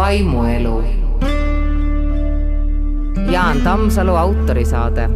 vaimuelu. 0.00 0.84
Jaan 3.30 3.60
Tammsalu 3.60 4.14
autorisaade. 4.16 5.08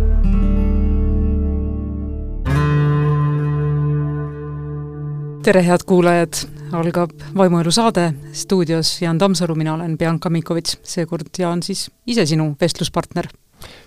tere, 5.44 5.66
head 5.66 5.80
kuulajad, 5.86 6.32
algab 6.72 7.10
Vaimuelu 7.36 7.70
saade, 7.70 8.14
stuudios 8.32 9.02
Jaan 9.02 9.18
Tammsalu, 9.18 9.54
mina 9.54 9.74
olen 9.74 9.98
Bianca 9.98 10.30
Mikovits, 10.30 10.78
seekord 10.82 11.26
Jaan 11.38 11.62
siis 11.62 11.90
ise 12.06 12.26
sinu 12.26 12.56
vestluspartner. 12.60 13.28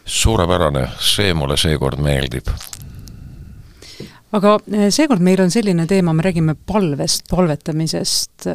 suurepärane, 0.05 0.87
see 0.99 1.33
mulle 1.33 1.57
seekord 1.57 1.99
meeldib 2.01 2.49
aga 4.31 4.57
eh, 4.73 4.89
seekord 4.89 5.21
meil 5.21 5.41
on 5.41 5.51
selline 5.51 5.85
teema, 5.85 6.13
me 6.13 6.25
räägime 6.25 6.55
palvest, 6.65 7.29
palvetamisest. 7.29 8.49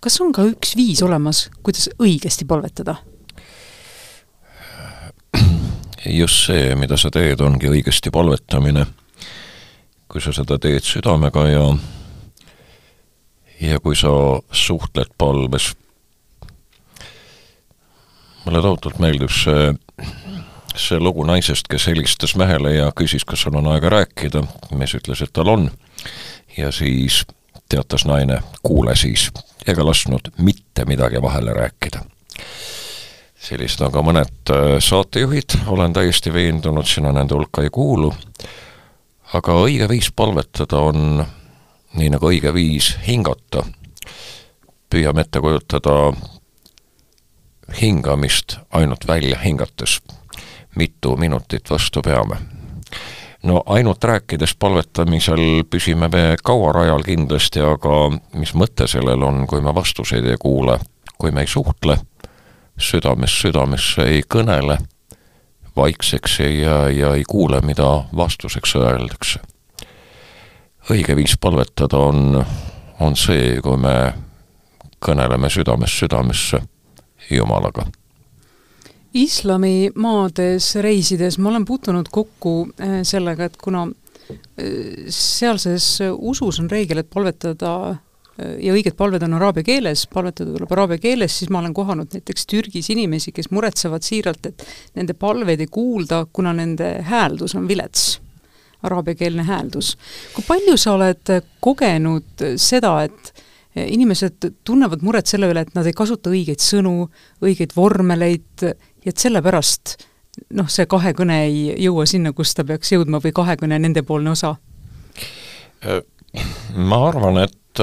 Kas 0.00 0.20
on 0.20 0.32
ka 0.32 0.44
üks 0.48 0.76
viis 0.76 1.02
olemas, 1.02 1.46
kuidas 1.62 1.90
õigesti 1.98 2.46
palvetada? 2.48 2.96
just 6.06 6.46
see, 6.46 6.74
mida 6.78 6.96
sa 6.96 7.10
teed, 7.10 7.40
ongi 7.42 7.70
õigesti 7.70 8.12
palvetamine. 8.14 8.86
kui 10.08 10.22
sa 10.22 10.32
seda 10.32 10.58
teed 10.58 10.84
südamega 10.86 11.48
ja 11.48 11.64
ja 13.60 13.80
kui 13.80 13.96
sa 13.96 14.12
suhtled 14.52 15.10
palves, 15.18 15.72
mulle 18.44 18.62
tohutult 18.62 19.00
meeldib 19.02 19.32
see 19.34 19.74
see 20.76 21.00
lugu 21.00 21.24
naisest, 21.24 21.68
kes 21.70 21.86
helistas 21.90 22.36
mehele 22.36 22.74
ja 22.74 22.90
küsis, 22.96 23.24
kas 23.24 23.42
sul 23.46 23.56
on 23.56 23.68
aega 23.72 23.90
rääkida, 23.92 24.42
mees 24.76 24.94
ütles, 24.98 25.22
et 25.24 25.32
tal 25.32 25.48
on. 25.48 25.70
ja 26.56 26.70
siis 26.72 27.24
teatas 27.68 28.04
naine, 28.04 28.40
kuule 28.62 28.96
siis, 28.96 29.30
ega 29.66 29.86
lasknud 29.86 30.32
mitte 30.38 30.84
midagi 30.84 31.22
vahele 31.22 31.54
rääkida. 31.54 32.04
sellised 33.46 33.80
on 33.86 33.92
ka 33.92 34.02
mõned 34.02 34.50
äh, 34.50 34.76
saatejuhid, 34.82 35.58
olen 35.66 35.92
täiesti 35.92 36.32
veendunud, 36.32 36.86
sina 36.86 37.12
nende 37.12 37.34
hulka 37.34 37.62
ei 37.62 37.70
kuulu, 37.70 38.12
aga 39.34 39.58
õige 39.62 39.88
viis 39.88 40.10
palvetada 40.12 40.78
on 40.78 41.24
nii 41.96 42.10
nagu 42.10 42.30
õige 42.30 42.54
viis 42.54 42.96
hingata. 43.06 43.64
püüame 44.90 45.20
ette 45.20 45.40
kujutada 45.40 46.12
hingamist 47.80 48.58
ainult 48.70 49.06
välja 49.08 49.38
hingates 49.38 50.00
mitu 50.76 51.16
minutit 51.16 51.70
vastu 51.70 52.02
peame. 52.02 52.36
No 53.46 53.62
ainult 53.66 54.04
rääkides 54.04 54.56
palvetamisel 54.58 55.64
püsime 55.70 56.08
me 56.12 56.36
kaua 56.42 56.72
rajal 56.72 57.04
kindlasti, 57.06 57.62
aga 57.62 58.10
mis 58.34 58.52
mõte 58.58 58.88
sellel 58.90 59.22
on, 59.22 59.44
kui 59.46 59.62
me 59.62 59.74
vastuseid 59.74 60.26
ei 60.26 60.38
kuule, 60.40 60.78
kui 61.18 61.30
me 61.30 61.44
ei 61.46 61.50
suhtle, 61.50 61.98
südamest 62.78 63.42
südamesse 63.44 64.06
ei 64.10 64.22
kõnele, 64.34 64.78
vaikseks 65.76 66.40
ei 66.40 66.60
jää 66.60 66.88
ja 66.90 67.12
ei 67.14 67.24
kuule, 67.28 67.60
mida 67.60 67.90
vastuseks 68.16 68.76
öeldakse. 68.76 69.40
õige 70.90 71.16
viis 71.16 71.38
palvetada 71.40 71.98
on, 71.98 72.44
on 73.00 73.16
see, 73.16 73.60
kui 73.62 73.76
me 73.76 74.12
kõneleme 75.06 75.50
südamest 75.50 76.02
südamesse 76.02 76.62
Jumalaga 77.30 77.86
islamimaades 79.16 80.74
reisides 80.84 81.38
ma 81.38 81.50
olen 81.52 81.64
puutunud 81.64 82.08
kokku 82.12 82.56
äh, 82.80 82.98
sellega, 83.02 83.48
et 83.48 83.56
kuna 83.60 83.86
äh, 83.86 85.06
sealses 85.12 85.98
usus 86.16 86.60
on 86.60 86.68
reegel, 86.70 87.00
et 87.00 87.08
palvetada 87.12 87.72
äh, 87.90 88.56
ja 88.66 88.74
õiged 88.76 88.96
palved 88.98 89.24
on 89.24 89.38
araabia 89.38 89.64
keeles, 89.66 90.04
palvetada 90.12 90.52
tuleb 90.52 90.76
araabia 90.76 91.00
keeles, 91.02 91.38
siis 91.38 91.52
ma 91.52 91.62
olen 91.62 91.74
kohanud 91.76 92.12
näiteks 92.18 92.46
Türgis 92.50 92.90
inimesi, 92.92 93.32
kes 93.36 93.50
muretsevad 93.54 94.04
siiralt, 94.04 94.52
et 94.52 94.66
nende 94.98 95.16
palveid 95.16 95.64
ei 95.64 95.72
kuulda, 95.72 96.26
kuna 96.32 96.52
nende 96.56 96.96
hääldus 97.08 97.56
on 97.56 97.68
vilets, 97.68 98.20
araabiakeelne 98.86 99.46
hääldus. 99.48 99.96
kui 100.34 100.44
palju 100.46 100.76
sa 100.76 100.92
oled 100.98 101.36
kogenud 101.64 102.44
seda, 102.60 102.98
et 103.08 103.32
inimesed 103.76 104.52
tunnevad 104.64 105.02
muret 105.04 105.28
selle 105.28 105.50
üle, 105.50 105.64
et 105.66 105.74
nad 105.76 105.86
ei 105.88 105.96
kasuta 105.96 106.30
õigeid 106.32 106.62
sõnu, 106.64 107.08
õigeid 107.44 107.74
vormeleid 107.76 108.64
ja 109.06 109.14
et 109.14 109.22
sellepärast 109.22 109.96
noh, 110.58 110.68
see 110.68 110.86
kahekõne 110.90 111.38
ei 111.46 111.60
jõua 111.84 112.06
sinna, 112.10 112.32
kus 112.36 112.54
ta 112.56 112.64
peaks 112.66 112.92
jõudma 112.92 113.20
või 113.24 113.32
kahekõne 113.36 113.78
nendepoolne 113.80 114.34
osa? 114.34 114.56
Ma 116.76 116.98
arvan, 117.08 117.38
et, 117.46 117.80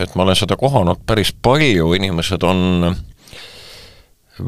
et 0.00 0.14
ma 0.14 0.24
olen 0.24 0.38
seda 0.38 0.56
kohanud 0.60 1.02
päris 1.06 1.34
palju, 1.42 1.90
inimesed 1.98 2.46
on 2.46 2.94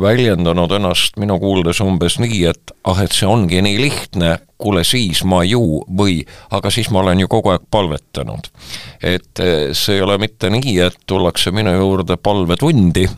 väljendanud 0.01 0.73
ennast 0.77 1.17
minu 1.21 1.39
kuuldes 1.43 1.81
umbes 1.85 2.19
nii, 2.23 2.45
et 2.51 2.73
ah, 2.85 3.03
et 3.03 3.13
see 3.13 3.29
ongi 3.29 3.63
nii 3.63 3.81
lihtne, 3.81 4.37
kuule 4.63 4.85
siis 4.87 5.25
ma 5.29 5.43
ju 5.45 5.83
või 5.99 6.21
aga 6.55 6.71
siis 6.71 6.91
ma 6.91 7.03
olen 7.03 7.25
ju 7.25 7.29
kogu 7.29 7.53
aeg 7.55 7.67
palvetanud. 7.71 8.49
et 9.03 9.43
see 9.73 9.97
ei 9.97 10.03
ole 10.03 10.19
mitte 10.23 10.51
nii, 10.51 10.79
et 10.87 10.99
tullakse 11.07 11.51
minu 11.51 11.75
juurde 11.75 12.17
palvetundi 12.17 13.09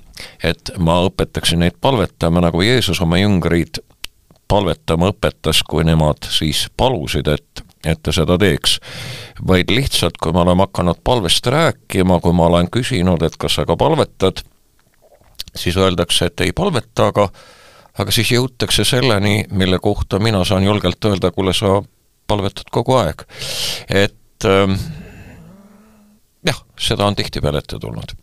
et 0.45 0.71
ma 0.79 1.01
õpetaksin 1.09 1.63
neid 1.65 1.77
palvetama, 1.81 2.43
nagu 2.45 2.63
Jeesus 2.63 3.01
oma 3.05 3.19
jüngreid 3.21 3.81
palvetama 4.51 5.11
õpetas, 5.13 5.63
kui 5.67 5.85
nemad 5.87 6.27
siis 6.31 6.67
palusid, 6.77 7.29
et, 7.33 7.65
et 7.87 8.01
ta 8.03 8.13
seda 8.13 8.37
teeks. 8.41 8.79
vaid 9.47 9.71
lihtsalt, 9.73 10.19
kui 10.23 10.33
me 10.33 10.45
oleme 10.45 10.67
hakanud 10.67 11.01
palvest 11.05 11.47
rääkima, 11.47 12.21
kui 12.21 12.33
ma 12.33 12.47
olen 12.51 12.71
küsinud, 12.71 13.23
et 13.23 13.37
kas 13.37 13.59
sa 13.59 13.65
ka 13.67 13.77
palvetad, 13.77 14.45
siis 15.57 15.77
öeldakse, 15.77 16.31
et 16.31 16.41
ei 16.41 16.53
palveta, 16.53 17.11
aga 17.13 17.29
aga 17.99 18.11
siis 18.11 18.33
jõutakse 18.35 18.85
selleni, 18.85 19.45
mille 19.55 19.79
kohta 19.79 20.19
mina 20.19 20.43
saan 20.45 20.65
julgelt 20.67 21.05
öelda, 21.05 21.31
kuule, 21.31 21.55
sa 21.55 21.79
palvetad 22.27 22.71
kogu 22.75 22.97
aeg. 22.99 23.23
et 23.89 24.49
ähm, 24.51 24.79
jah, 26.47 26.65
seda 26.79 27.07
on 27.07 27.17
tihtipeale 27.17 27.63
ette 27.63 27.79
tulnud 27.79 28.17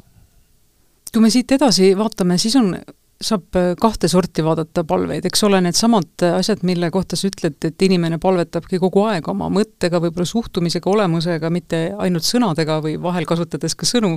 kui 1.11 1.23
me 1.23 1.31
siit 1.31 1.51
edasi 1.51 1.91
vaatame, 1.97 2.37
siis 2.39 2.55
on, 2.59 2.71
saab 3.21 3.55
äh, 3.57 3.71
kahte 3.79 4.09
sorti 4.11 4.43
vaadata 4.45 4.83
palveid, 4.87 5.25
eks 5.27 5.43
ole, 5.47 5.61
needsamad 5.63 6.25
äh, 6.25 6.35
asjad, 6.39 6.63
mille 6.67 6.91
kohta 6.93 7.17
sa 7.19 7.29
ütled, 7.29 7.57
et 7.67 7.85
inimene 7.85 8.19
palvetabki 8.21 8.79
kogu 8.81 9.05
aeg 9.09 9.27
oma 9.31 9.49
mõttega, 9.53 10.01
võib-olla 10.03 10.27
suhtumisega, 10.27 10.89
olemusega, 10.89 11.51
mitte 11.53 11.81
ainult 12.01 12.27
sõnadega 12.27 12.79
või 12.83 12.97
vahel 13.01 13.27
kasutades 13.29 13.77
ka 13.77 13.89
sõnu. 13.89 14.15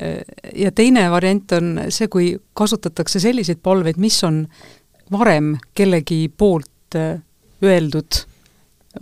Äh, 0.00 0.20
ja 0.64 0.72
teine 0.74 1.06
variant 1.14 1.56
on 1.58 1.72
see, 1.94 2.10
kui 2.12 2.34
kasutatakse 2.58 3.22
selliseid 3.22 3.62
palveid, 3.64 4.00
mis 4.02 4.20
on 4.26 4.44
varem 5.12 5.54
kellegi 5.76 6.26
poolt 6.28 6.98
öeldud, 7.64 8.20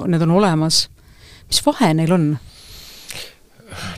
need 0.08 0.24
on 0.24 0.30
olemas. 0.38 0.86
mis 1.48 1.60
vahe 1.66 1.92
neil 1.94 2.12
on? 2.12 2.24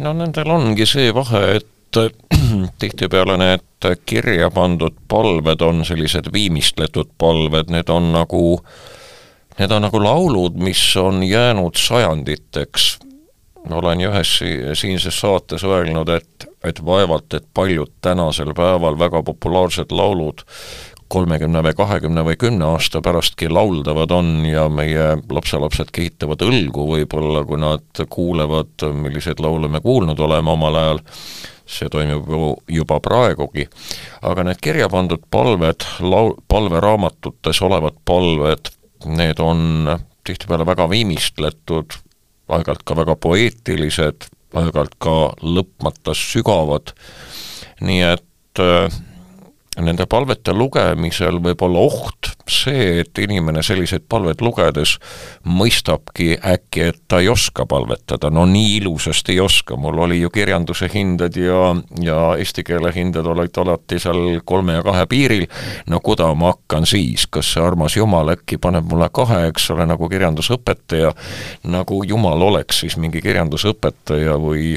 no 0.02 0.12
nendel 0.16 0.50
ongi 0.50 0.86
see 0.86 1.12
vahe, 1.14 1.42
et 1.58 1.73
tihtipeale 2.80 3.36
need 3.40 3.88
kirja 4.06 4.50
pandud 4.50 4.96
palved 5.08 5.60
on 5.60 5.84
sellised 5.84 6.32
viimistletud 6.32 7.10
palved, 7.18 7.70
need 7.70 7.88
on 7.92 8.12
nagu, 8.14 8.44
need 9.58 9.74
on 9.74 9.86
nagu 9.86 10.02
laulud, 10.02 10.56
mis 10.56 10.82
on 10.96 11.22
jäänud 11.22 11.76
sajanditeks. 11.78 12.98
olen 13.70 14.00
ühes 14.00 14.38
siinses 14.74 15.20
saates 15.20 15.64
öelnud, 15.64 16.08
et, 16.08 16.48
et 16.64 16.84
vaevalt, 16.84 17.34
et 17.34 17.46
paljud 17.54 17.92
tänasel 18.00 18.52
päeval 18.54 18.98
väga 18.98 19.22
populaarsed 19.22 19.90
laulud 19.90 20.44
kolmekümne 21.08 21.62
või 21.62 21.74
kahekümne 21.76 22.24
või 22.24 22.36
kümne 22.36 22.64
aasta 22.64 23.00
pärastki 23.00 23.48
lauldavad 23.48 24.10
on 24.10 24.44
ja 24.48 24.68
meie 24.68 25.14
lapselapsed 25.30 25.92
kehitavad 25.92 26.42
õlgu 26.42 26.86
võib-olla, 26.88 27.44
kui 27.44 27.60
nad 27.60 28.04
kuulevad, 28.10 28.86
milliseid 28.92 29.40
laule 29.40 29.68
me 29.68 29.80
kuulnud 29.84 30.20
oleme 30.20 30.50
omal 30.50 30.80
ajal 30.80 31.02
see 31.66 31.88
toimub 31.92 32.28
ju 32.28 32.48
juba 32.78 32.98
praegugi, 33.00 33.66
aga 34.22 34.44
need 34.48 34.60
kirja 34.64 34.88
pandud 34.92 35.22
palved, 35.32 35.86
lau-, 36.04 36.36
palveraamatutes 36.48 37.62
olevad 37.64 37.96
palved, 38.04 38.72
need 39.06 39.40
on 39.40 39.88
tihtipeale 40.24 40.66
väga 40.68 40.88
viimistletud, 40.92 41.96
aeg-ajalt 42.48 42.84
ka 42.84 42.96
väga 43.00 43.16
poeetilised, 43.20 44.28
aeg-ajalt 44.54 44.96
ka 45.02 45.16
lõpmata 45.44 46.14
sügavad, 46.16 46.94
nii 47.84 48.04
et 48.12 48.62
äh, 48.62 49.00
nende 49.82 50.06
palvete 50.06 50.52
lugemisel 50.54 51.40
võib 51.42 51.62
olla 51.66 51.82
oht 51.88 52.30
see, 52.50 53.00
et 53.00 53.18
inimene 53.18 53.62
selliseid 53.64 54.04
palveid 54.08 54.42
lugedes 54.44 54.98
mõistabki 55.48 56.34
äkki, 56.38 56.88
et 56.90 57.00
ta 57.08 57.18
ei 57.22 57.30
oska 57.32 57.66
palvetada, 57.66 58.30
no 58.30 58.44
nii 58.46 58.76
ilusasti 58.78 59.34
ei 59.34 59.40
oska, 59.42 59.78
mul 59.80 59.98
oli 60.06 60.20
ju 60.20 60.30
kirjanduse 60.34 60.88
hinded 60.92 61.38
ja, 61.40 61.72
ja 62.04 62.18
eesti 62.38 62.64
keele 62.66 62.92
hinded 62.94 63.26
olid 63.26 63.58
alati 63.64 63.98
seal 64.02 64.40
kolme 64.44 64.78
ja 64.78 64.84
kahe 64.86 65.06
piiril, 65.10 65.46
no 65.90 66.00
kuda 66.04 66.30
ma 66.38 66.52
hakkan 66.54 66.86
siis, 66.86 67.26
kas 67.26 67.54
see 67.54 67.64
armas 67.64 67.96
Jumal 67.96 68.34
äkki 68.36 68.60
paneb 68.62 68.86
mulle 68.90 69.08
kahe, 69.14 69.46
eks 69.48 69.70
ole, 69.74 69.88
nagu 69.88 70.08
kirjandusõpetaja, 70.12 71.14
nagu 71.72 72.02
Jumal 72.06 72.46
oleks 72.50 72.84
siis 72.84 72.98
mingi 73.00 73.24
kirjandusõpetaja 73.24 74.38
või 74.38 74.74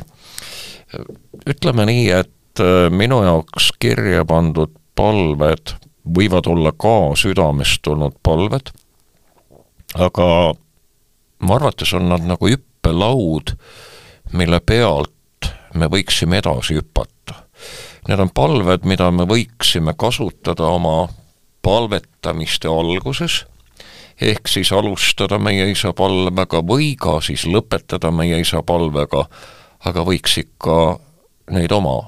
ütleme 1.48 1.86
nii, 1.90 2.10
et 2.16 2.64
äh, 2.64 2.88
minu 2.94 3.22
jaoks 3.26 3.74
kirja 3.80 4.24
pandud 4.28 4.72
palved 4.98 5.76
võivad 6.08 6.48
olla 6.50 6.72
ka 6.72 7.14
südamest 7.20 7.84
tulnud 7.86 8.16
palved, 8.24 8.72
aga 9.96 10.28
mu 11.40 11.56
arvates 11.56 11.94
on 11.98 12.10
nad 12.12 12.26
nagu 12.26 12.50
hüppelaud, 12.50 13.54
mille 14.34 14.60
pealt 14.60 15.52
me 15.78 15.90
võiksime 15.92 16.42
edasi 16.42 16.80
hüpata. 16.80 17.44
Need 18.08 18.24
on 18.24 18.32
palved, 18.32 18.86
mida 18.88 19.10
me 19.12 19.28
võiksime 19.28 19.94
kasutada 20.00 20.70
oma 20.72 21.08
palvetamiste 21.66 22.70
alguses, 22.72 23.42
ehk 24.22 24.48
siis 24.50 24.72
alustada 24.74 25.38
meie 25.40 25.68
isa 25.72 25.92
palvega 25.94 26.64
või 26.66 26.94
ka 27.00 27.20
siis 27.22 27.46
lõpetada 27.46 28.12
meie 28.16 28.40
isa 28.42 28.64
palvega, 28.64 29.28
aga 29.86 30.06
võiks 30.08 30.40
ikka 30.42 30.78
neid 31.54 31.72
oma 31.76 32.00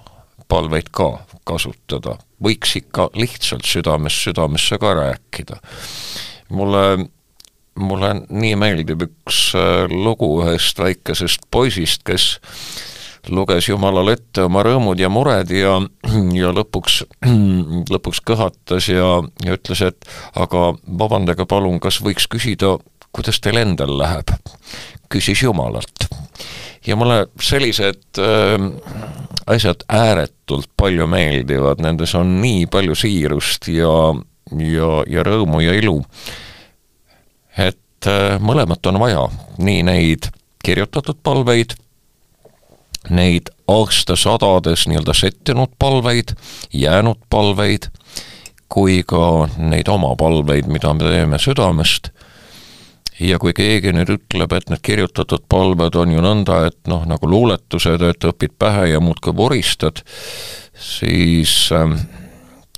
palveid 0.50 0.90
ka 0.96 1.12
kasutada, 1.50 2.18
võiks 2.44 2.76
ikka 2.80 3.10
lihtsalt 3.18 3.68
südamest 3.68 4.28
südamesse 4.28 4.78
ka 4.82 4.94
rääkida. 5.02 5.60
mulle, 6.50 7.10
mulle 7.76 8.14
nii 8.30 8.56
meeldib 8.56 9.08
üks 9.10 9.42
äh, 9.58 9.90
lugu 9.90 10.32
ühest 10.44 10.80
väikesest 10.80 11.50
poisist, 11.52 12.06
kes 12.06 12.32
luges 13.30 13.68
Jumalale 13.70 14.16
ette 14.18 14.46
oma 14.48 14.64
rõõmud 14.66 15.00
ja 15.00 15.10
mured 15.12 15.52
ja, 15.54 15.76
ja 16.36 16.54
lõpuks, 16.56 17.02
lõpuks 17.94 18.22
kõhatas 18.26 18.90
ja, 18.92 19.20
ja 19.46 19.58
ütles, 19.58 19.84
et 19.86 20.10
aga 20.40 20.72
vabandage 21.02 21.46
palun, 21.50 21.80
kas 21.84 22.00
võiks 22.06 22.30
küsida, 22.32 22.78
kuidas 23.12 23.42
teil 23.44 23.62
endal 23.62 23.98
läheb? 24.00 24.36
küsis 25.10 25.42
Jumalalt. 25.42 26.06
Ja 26.88 26.96
mulle 26.96 27.28
sellised 27.42 28.20
äh, 28.20 28.68
asjad 29.50 29.84
ääretult 29.90 30.70
palju 30.78 31.08
meeldivad, 31.08 31.82
nendes 31.84 32.16
on 32.16 32.38
nii 32.42 32.66
palju 32.72 32.96
siirust 32.96 33.70
ja, 33.74 33.94
ja, 34.60 34.90
ja 35.10 35.26
rõõmu 35.26 35.64
ja 35.66 35.76
ilu, 35.78 36.00
et 37.58 38.10
äh, 38.10 38.40
mõlemat 38.40 38.92
on 38.92 39.00
vaja, 39.02 39.28
nii 39.58 39.84
neid 39.90 40.32
kirjutatud 40.64 41.22
palveid 41.24 41.78
neid 43.10 43.50
aastasadades 43.68 44.88
nii-öelda 44.90 45.14
settinud 45.16 45.72
palveid, 45.80 46.34
jäänud 46.74 47.22
palveid, 47.30 47.88
kui 48.70 49.04
ka 49.08 49.48
neid 49.58 49.88
oma 49.90 50.16
palveid, 50.20 50.68
mida 50.68 50.94
me 50.94 51.08
teeme 51.08 51.40
südamest, 51.40 52.12
ja 53.20 53.40
kui 53.40 53.54
keegi 53.56 53.94
nüüd 53.96 54.14
ütleb, 54.16 54.54
et 54.56 54.70
need 54.72 54.84
kirjutatud 54.86 55.44
palved 55.52 55.98
on 56.00 56.14
ju 56.16 56.24
nõnda, 56.24 56.62
et 56.70 56.80
noh, 56.92 57.04
nagu 57.10 57.30
luuletused, 57.30 58.04
et 58.06 58.30
õpid 58.32 58.56
pähe 58.60 58.90
ja 58.94 59.04
muudkui 59.04 59.36
voristad, 59.36 60.04
siis 60.80 61.68
äh, 61.76 61.98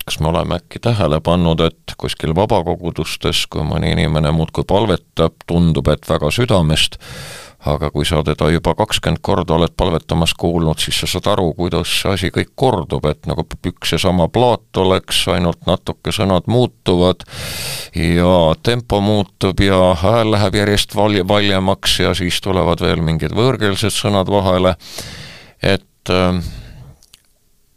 kas 0.05 0.19
me 0.19 0.31
oleme 0.31 0.57
äkki 0.57 0.81
tähele 0.81 1.21
pannud, 1.23 1.61
et 1.63 1.95
kuskil 1.97 2.33
vabakogudustes, 2.35 3.45
kui 3.51 3.63
mõni 3.67 3.93
inimene 3.93 4.33
muudkui 4.35 4.65
palvetab, 4.67 5.37
tundub, 5.47 5.87
et 5.93 6.07
väga 6.09 6.31
südamest, 6.33 6.97
aga 7.65 7.91
kui 7.93 8.05
sa 8.07 8.23
teda 8.25 8.49
juba 8.49 8.73
kakskümmend 8.77 9.21
korda 9.21 9.55
oled 9.57 9.73
palvetamas 9.77 10.33
kuulnud, 10.39 10.79
siis 10.81 11.01
sa 11.01 11.09
saad 11.09 11.29
aru, 11.33 11.51
kuidas 11.57 11.91
see 12.01 12.13
asi 12.13 12.31
kõik 12.33 12.53
kordub, 12.55 13.05
et 13.09 13.27
nagu 13.29 13.45
üks 13.45 13.93
ja 13.93 13.99
sama 14.01 14.27
plaat 14.33 14.81
oleks, 14.81 15.23
ainult 15.33 15.67
natuke 15.69 16.13
sõnad 16.15 16.49
muutuvad 16.51 17.25
ja 17.97 18.33
tempo 18.63 19.01
muutub 19.01 19.61
ja 19.61 19.93
hääl 20.01 20.33
läheb 20.33 20.57
järjest 20.61 20.95
val-, 20.97 21.21
valjemaks 21.27 21.99
ja 22.01 22.15
siis 22.17 22.41
tulevad 22.41 22.81
veel 22.81 23.03
mingid 23.05 23.35
võõrkeelsed 23.37 23.93
sõnad 23.93 24.31
vahele, 24.31 24.75
et 25.61 26.09
äh, 26.09 26.41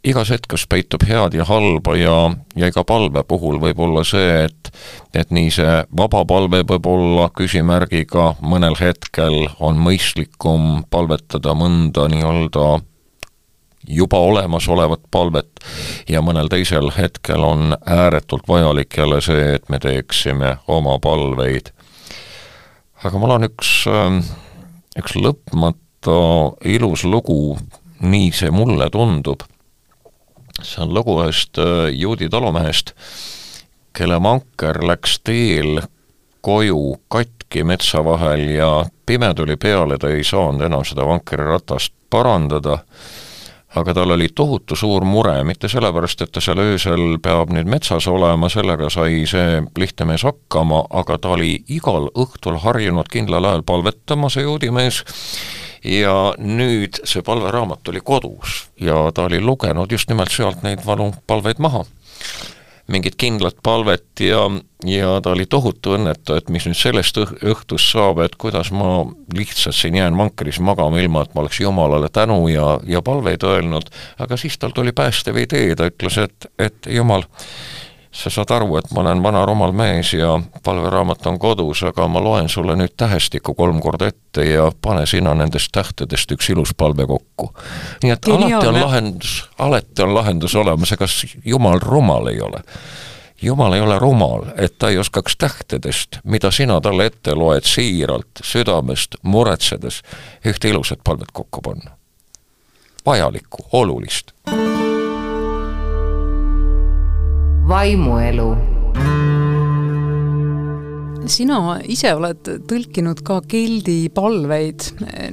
igas 0.05 0.31
hetkes 0.31 0.67
peitub 0.69 1.05
head 1.09 1.35
ja 1.37 1.47
halba 1.49 1.97
ja, 1.97 2.17
ja 2.56 2.69
iga 2.69 2.85
palve 2.85 3.25
puhul 3.29 3.56
võib 3.62 3.81
olla 3.87 4.05
see, 4.05 4.45
et 4.45 4.71
et 5.17 5.31
nii 5.33 5.53
see 5.55 5.77
vaba 5.97 6.25
palve 6.29 6.61
võib 6.69 6.89
olla 6.91 7.29
küsimärgiga, 7.33 8.35
mõnel 8.45 8.77
hetkel 8.81 9.47
on 9.65 9.81
mõistlikum 9.81 10.85
palvetada 10.93 11.55
mõnda 11.56 12.09
nii-öelda 12.12 12.67
juba 13.89 14.21
olemasolevat 14.29 15.06
palvet 15.12 15.65
ja 16.09 16.23
mõnel 16.25 16.50
teisel 16.53 16.91
hetkel 16.97 17.45
on 17.45 17.77
ääretult 17.87 18.49
vajalik 18.49 18.97
jälle 18.99 19.21
see, 19.25 19.55
et 19.57 19.69
me 19.73 19.81
teeksime 19.81 20.59
oma 20.69 20.99
palveid. 20.99 21.73
aga 23.05 23.19
mul 23.19 23.37
on 23.39 23.49
üks, 23.49 23.73
üks 25.00 25.17
lõpmata 25.17 26.21
ilus 26.65 27.05
lugu, 27.05 27.57
nii 28.00 28.33
see 28.37 28.53
mulle 28.53 28.89
tundub 28.93 29.45
see 30.62 30.83
on 30.85 30.95
lugu 30.95 31.19
ühest 31.23 31.59
äh, 31.59 31.89
juudi 31.93 32.29
talumehest, 32.31 32.95
kelle 33.95 34.21
vanker 34.23 34.83
läks 34.87 35.19
teel 35.25 35.83
koju 36.45 36.97
katki 37.09 37.65
metsa 37.65 38.05
vahel 38.05 38.49
ja 38.49 38.71
pime 39.06 39.35
tuli 39.35 39.56
peale, 39.56 39.99
ta 39.99 40.11
ei 40.12 40.25
saanud 40.25 40.67
enam 40.67 40.85
seda 40.85 41.06
vankriratast 41.09 41.95
parandada, 42.11 42.79
aga 43.75 43.95
tal 43.95 44.15
oli 44.15 44.29
tohutu 44.35 44.77
suur 44.77 45.05
mure, 45.09 45.35
mitte 45.45 45.69
sellepärast, 45.69 46.23
et 46.23 46.33
ta 46.35 46.43
seal 46.45 46.61
öösel 46.62 47.19
peab 47.23 47.50
nüüd 47.55 47.71
metsas 47.71 48.07
olema, 48.11 48.50
sellega 48.53 48.91
sai 48.93 49.25
see 49.31 49.62
lihtne 49.81 50.12
mees 50.12 50.27
hakkama, 50.27 50.85
aga 50.91 51.19
ta 51.19 51.35
oli 51.35 51.57
igal 51.73 52.11
õhtul 52.12 52.61
harjunud 52.62 53.09
kindlal 53.11 53.49
ajal 53.50 53.65
palvetama, 53.67 54.31
see 54.31 54.45
juudi 54.47 54.71
mees, 54.75 55.03
ja 55.85 56.35
nüüd 56.41 57.03
see 57.05 57.23
palveraamat 57.25 57.93
oli 57.93 58.01
kodus 58.01 58.65
ja 58.81 59.11
ta 59.15 59.29
oli 59.29 59.41
lugenud 59.41 59.93
just 59.93 60.09
nimelt 60.09 60.33
sealt 60.33 60.65
neid 60.65 60.83
vanu 60.87 61.13
palveid 61.27 61.61
maha. 61.61 61.85
mingit 62.89 63.15
kindlat 63.17 63.57
palvet 63.63 64.21
ja, 64.21 64.43
ja 64.85 65.21
ta 65.25 65.31
oli 65.33 65.47
tohutu 65.49 65.95
õnnetu, 65.97 66.35
et 66.37 66.51
mis 66.53 66.67
nüüd 66.69 66.77
sellest 66.77 67.17
õhtust 67.17 67.95
saab, 67.95 68.19
et 68.21 68.35
kuidas 68.37 68.69
ma 68.77 69.07
lihtsalt 69.33 69.77
siin 69.77 69.97
jään 69.97 70.19
vankris 70.19 70.59
magama, 70.61 71.01
ilma 71.01 71.23
et 71.25 71.33
ma 71.35 71.41
oleks 71.41 71.61
Jumalale 71.61 72.11
tänu 72.13 72.43
ja, 72.49 72.79
ja 72.85 73.01
palveid 73.03 73.45
öelnud, 73.49 73.89
aga 74.21 74.37
siis 74.37 74.59
tal 74.61 74.77
tuli 74.77 74.93
päästev 74.93 75.41
idee, 75.41 75.73
ta 75.77 75.89
ütles, 75.89 76.19
et, 76.27 76.51
et 76.59 76.91
Jumal, 76.93 77.25
sa 78.14 78.31
saad 78.31 78.50
aru, 78.55 78.76
et 78.78 78.90
ma 78.94 79.02
olen 79.02 79.22
vana 79.22 79.43
rumal 79.46 79.72
mees 79.75 80.12
ja 80.14 80.37
palveraamat 80.64 81.26
on 81.26 81.38
kodus, 81.38 81.82
aga 81.82 82.06
ma 82.08 82.22
loen 82.22 82.49
sulle 82.49 82.76
nüüd 82.78 82.94
tähestikku 82.96 83.55
kolm 83.58 83.81
korda 83.82 84.08
ette 84.12 84.44
ja 84.46 84.69
pane 84.82 85.06
sina 85.11 85.34
nendest 85.34 85.72
tähtedest 85.75 86.31
üks 86.37 86.50
ilus 86.55 86.75
palve 86.78 87.06
kokku. 87.11 87.50
nii 88.02 88.12
et 88.14 88.22
Geniaalne. 88.26 88.55
alati 88.55 88.69
on 88.69 88.81
lahendus, 88.81 89.33
alati 89.59 90.02
on 90.02 90.14
lahendus 90.14 90.54
olemas, 90.54 90.92
ega 90.92 91.06
Jumal 91.44 91.80
rumal 91.83 92.30
ei 92.30 92.40
ole. 92.40 92.62
Jumal 93.42 93.73
ei 93.73 93.80
ole 93.80 93.99
rumal, 93.99 94.47
et 94.56 94.78
ta 94.78 94.88
ei 94.88 94.99
oskaks 94.99 95.37
tähtedest, 95.37 96.18
mida 96.25 96.50
sina 96.50 96.80
talle 96.80 97.06
ette 97.06 97.35
loed 97.35 97.66
siiralt, 97.66 98.40
südamest, 98.42 99.18
muretsedes, 99.23 100.02
ühte 100.47 100.71
ilusat 100.71 101.02
palvet 101.04 101.33
kokku 101.33 101.61
panna. 101.61 101.99
vajalikku, 103.06 103.66
olulist 103.73 104.33
vaimuelu. 107.75 108.49
sina 111.25 111.57
ise 111.90 112.11
oled 112.14 112.50
tõlkinud 112.69 113.23
ka 113.26 113.38
keldi 113.49 114.11
palveid, 114.14 114.85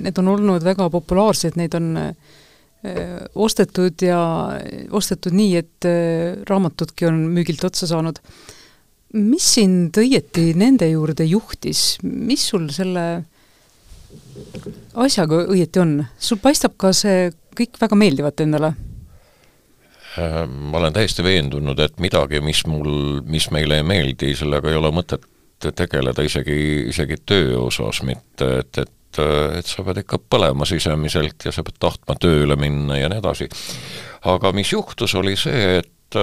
need 0.01 0.17
on 0.21 0.31
olnud 0.31 0.63
väga 0.65 0.87
populaarsed, 0.93 1.57
neid 1.59 1.75
on 1.77 1.89
äh, 1.99 2.13
ostetud 3.35 4.01
ja 4.07 4.21
ostetud 4.89 5.35
nii, 5.37 5.51
et 5.59 5.89
äh, 5.89 6.39
raamatudki 6.49 7.09
on 7.11 7.19
müügilt 7.35 7.65
otsa 7.67 7.89
saanud. 7.91 8.21
mis 9.13 9.53
sind 9.59 9.97
õieti 9.99 10.53
nende 10.57 10.87
juurde 10.89 11.27
juhtis, 11.27 11.99
mis 12.01 12.47
sul 12.53 12.69
selle 12.73 13.25
asjaga 14.95 15.43
õieti 15.51 15.83
on? 15.83 15.99
sul 16.17 16.41
paistab 16.41 16.79
ka 16.79 16.95
see 16.95 17.29
kõik 17.59 17.77
väga 17.83 17.99
meeldivat 17.99 18.41
endale 18.47 18.73
ma 20.17 20.77
olen 20.77 20.93
täiesti 20.93 21.23
veendunud, 21.23 21.79
et 21.79 21.99
midagi, 22.03 22.41
mis 22.43 22.65
mul, 22.67 23.21
mis 23.27 23.47
meile 23.51 23.79
ei 23.79 23.85
meeldi, 23.87 24.33
sellega 24.35 24.71
ei 24.71 24.79
ole 24.79 24.91
mõtet 24.95 25.23
tegeleda 25.75 26.25
isegi, 26.25 26.57
isegi 26.89 27.21
töö 27.25 27.59
osas, 27.67 28.01
mitte 28.07 28.47
et, 28.59 28.81
et, 28.81 29.21
et 29.59 29.69
sa 29.69 29.85
pead 29.85 30.01
ikka 30.01 30.19
põlema 30.31 30.65
sisemiselt 30.67 31.45
ja 31.45 31.53
sa 31.55 31.63
pead 31.63 31.79
tahtma 31.79 32.17
tööle 32.19 32.57
minna 32.59 32.97
ja 32.99 33.11
nii 33.11 33.21
edasi. 33.21 33.47
aga 34.31 34.51
mis 34.57 34.73
juhtus, 34.73 35.15
oli 35.15 35.37
see, 35.39 35.79
et, 35.79 36.19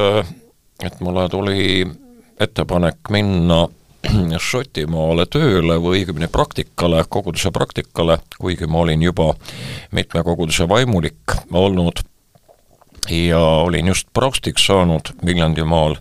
et 0.84 1.00
mulle 1.00 1.28
tuli 1.32 1.86
ettepanek 2.40 3.10
minna 3.14 3.66
Šotimaale 4.50 5.26
tööle 5.26 5.78
või 5.82 6.02
õigemini 6.02 6.28
praktikale, 6.30 7.02
koguduse 7.08 7.50
praktikale, 7.54 8.20
kuigi 8.38 8.68
ma 8.70 8.84
olin 8.84 9.02
juba 9.02 9.32
mitme 9.92 10.22
koguduse 10.26 10.68
vaimulik 10.70 11.34
olnud 11.50 12.04
ja 13.10 13.40
olin 13.40 13.86
just 13.86 14.08
prostiks 14.12 14.66
saanud 14.66 15.12
Viljandimaal 15.26 15.96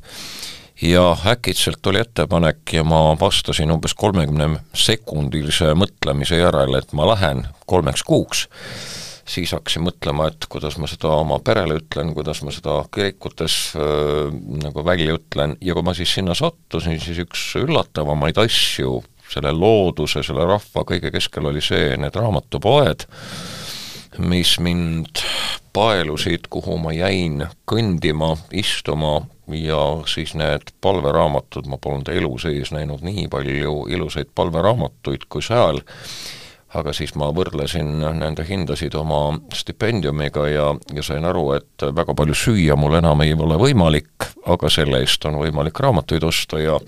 ja 0.81 1.17
äkitselt 1.25 1.81
tuli 1.81 1.99
ettepanek 1.99 2.73
ja 2.73 2.83
ma 2.83 3.17
vastasin 3.19 3.71
umbes 3.71 3.95
kolmekümne 3.97 4.59
sekundilise 4.77 5.73
mõtlemise 5.73 6.37
järel, 6.41 6.77
et 6.77 6.93
ma 6.93 7.07
lähen 7.09 7.47
kolmeks 7.65 8.03
kuuks. 8.03 8.47
Siis 9.27 9.51
hakkasin 9.51 9.83
mõtlema, 9.83 10.29
et 10.29 10.45
kuidas 10.47 10.77
ma 10.79 10.87
seda 10.87 11.09
oma 11.19 11.41
perele 11.43 11.81
ütlen, 11.81 12.13
kuidas 12.15 12.39
ma 12.47 12.53
seda 12.55 12.77
kirikutes 12.93 13.57
äh, 13.75 14.29
nagu 14.63 14.85
välja 14.87 15.17
ütlen. 15.17 15.57
Ja 15.59 15.75
kui 15.75 15.83
ma 15.83 15.91
siis 15.97 16.13
sinna 16.15 16.35
sattusin, 16.37 16.95
siis 17.03 17.19
üks 17.25 17.49
üllatavamaid 17.59 18.39
asju 18.39 19.01
selle 19.27 19.51
looduse, 19.51 20.23
selle 20.23 20.45
rahva 20.47 20.85
kõige 20.87 21.11
keskel 21.11 21.49
oli 21.49 21.61
see, 21.63 21.97
need 21.99 22.15
raamatupoed, 22.15 23.03
mis 24.19 24.57
mind 24.59 25.21
paelusid, 25.73 26.47
kuhu 26.49 26.77
ma 26.81 26.93
jäin 26.95 27.43
kõndima, 27.69 28.33
istuma 28.51 29.21
ja 29.53 29.81
siis 30.09 30.33
need 30.35 30.73
palveraamatud, 30.81 31.67
ma 31.69 31.77
polnud 31.81 32.09
elu 32.11 32.33
sees 32.41 32.73
näinud 32.75 33.05
nii 33.05 33.27
palju 33.31 33.85
ilusaid 33.93 34.33
palveraamatuid 34.35 35.27
kui 35.29 35.45
seal, 35.45 35.81
aga 36.75 36.93
siis 36.93 37.13
ma 37.15 37.29
võrdlesin 37.33 38.01
nende 38.19 38.43
hindasid 38.47 38.95
oma 38.99 39.37
stipendiumiga 39.55 40.47
ja, 40.51 40.71
ja 40.93 41.03
sain 41.05 41.25
aru, 41.25 41.51
et 41.55 41.85
väga 41.95 42.15
palju 42.17 42.35
süüa 42.35 42.75
mul 42.79 42.97
enam 42.99 43.21
ei 43.23 43.35
ole 43.37 43.59
võimalik, 43.61 44.31
aga 44.45 44.71
selle 44.73 44.99
eest 45.03 45.25
on 45.29 45.39
võimalik 45.39 45.79
raamatuid 45.79 46.27
osta 46.27 46.59
ja 46.61 46.79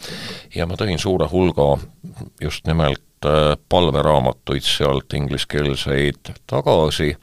ja 0.55 0.67
ma 0.67 0.79
tõin 0.79 1.00
suure 1.00 1.29
hulga 1.31 1.75
just 2.41 2.67
nimelt 2.67 3.03
palveraamatuid 3.69 4.63
sealt 4.63 5.13
ingliskeelseid 5.13 6.33
tagasi, 6.47 7.13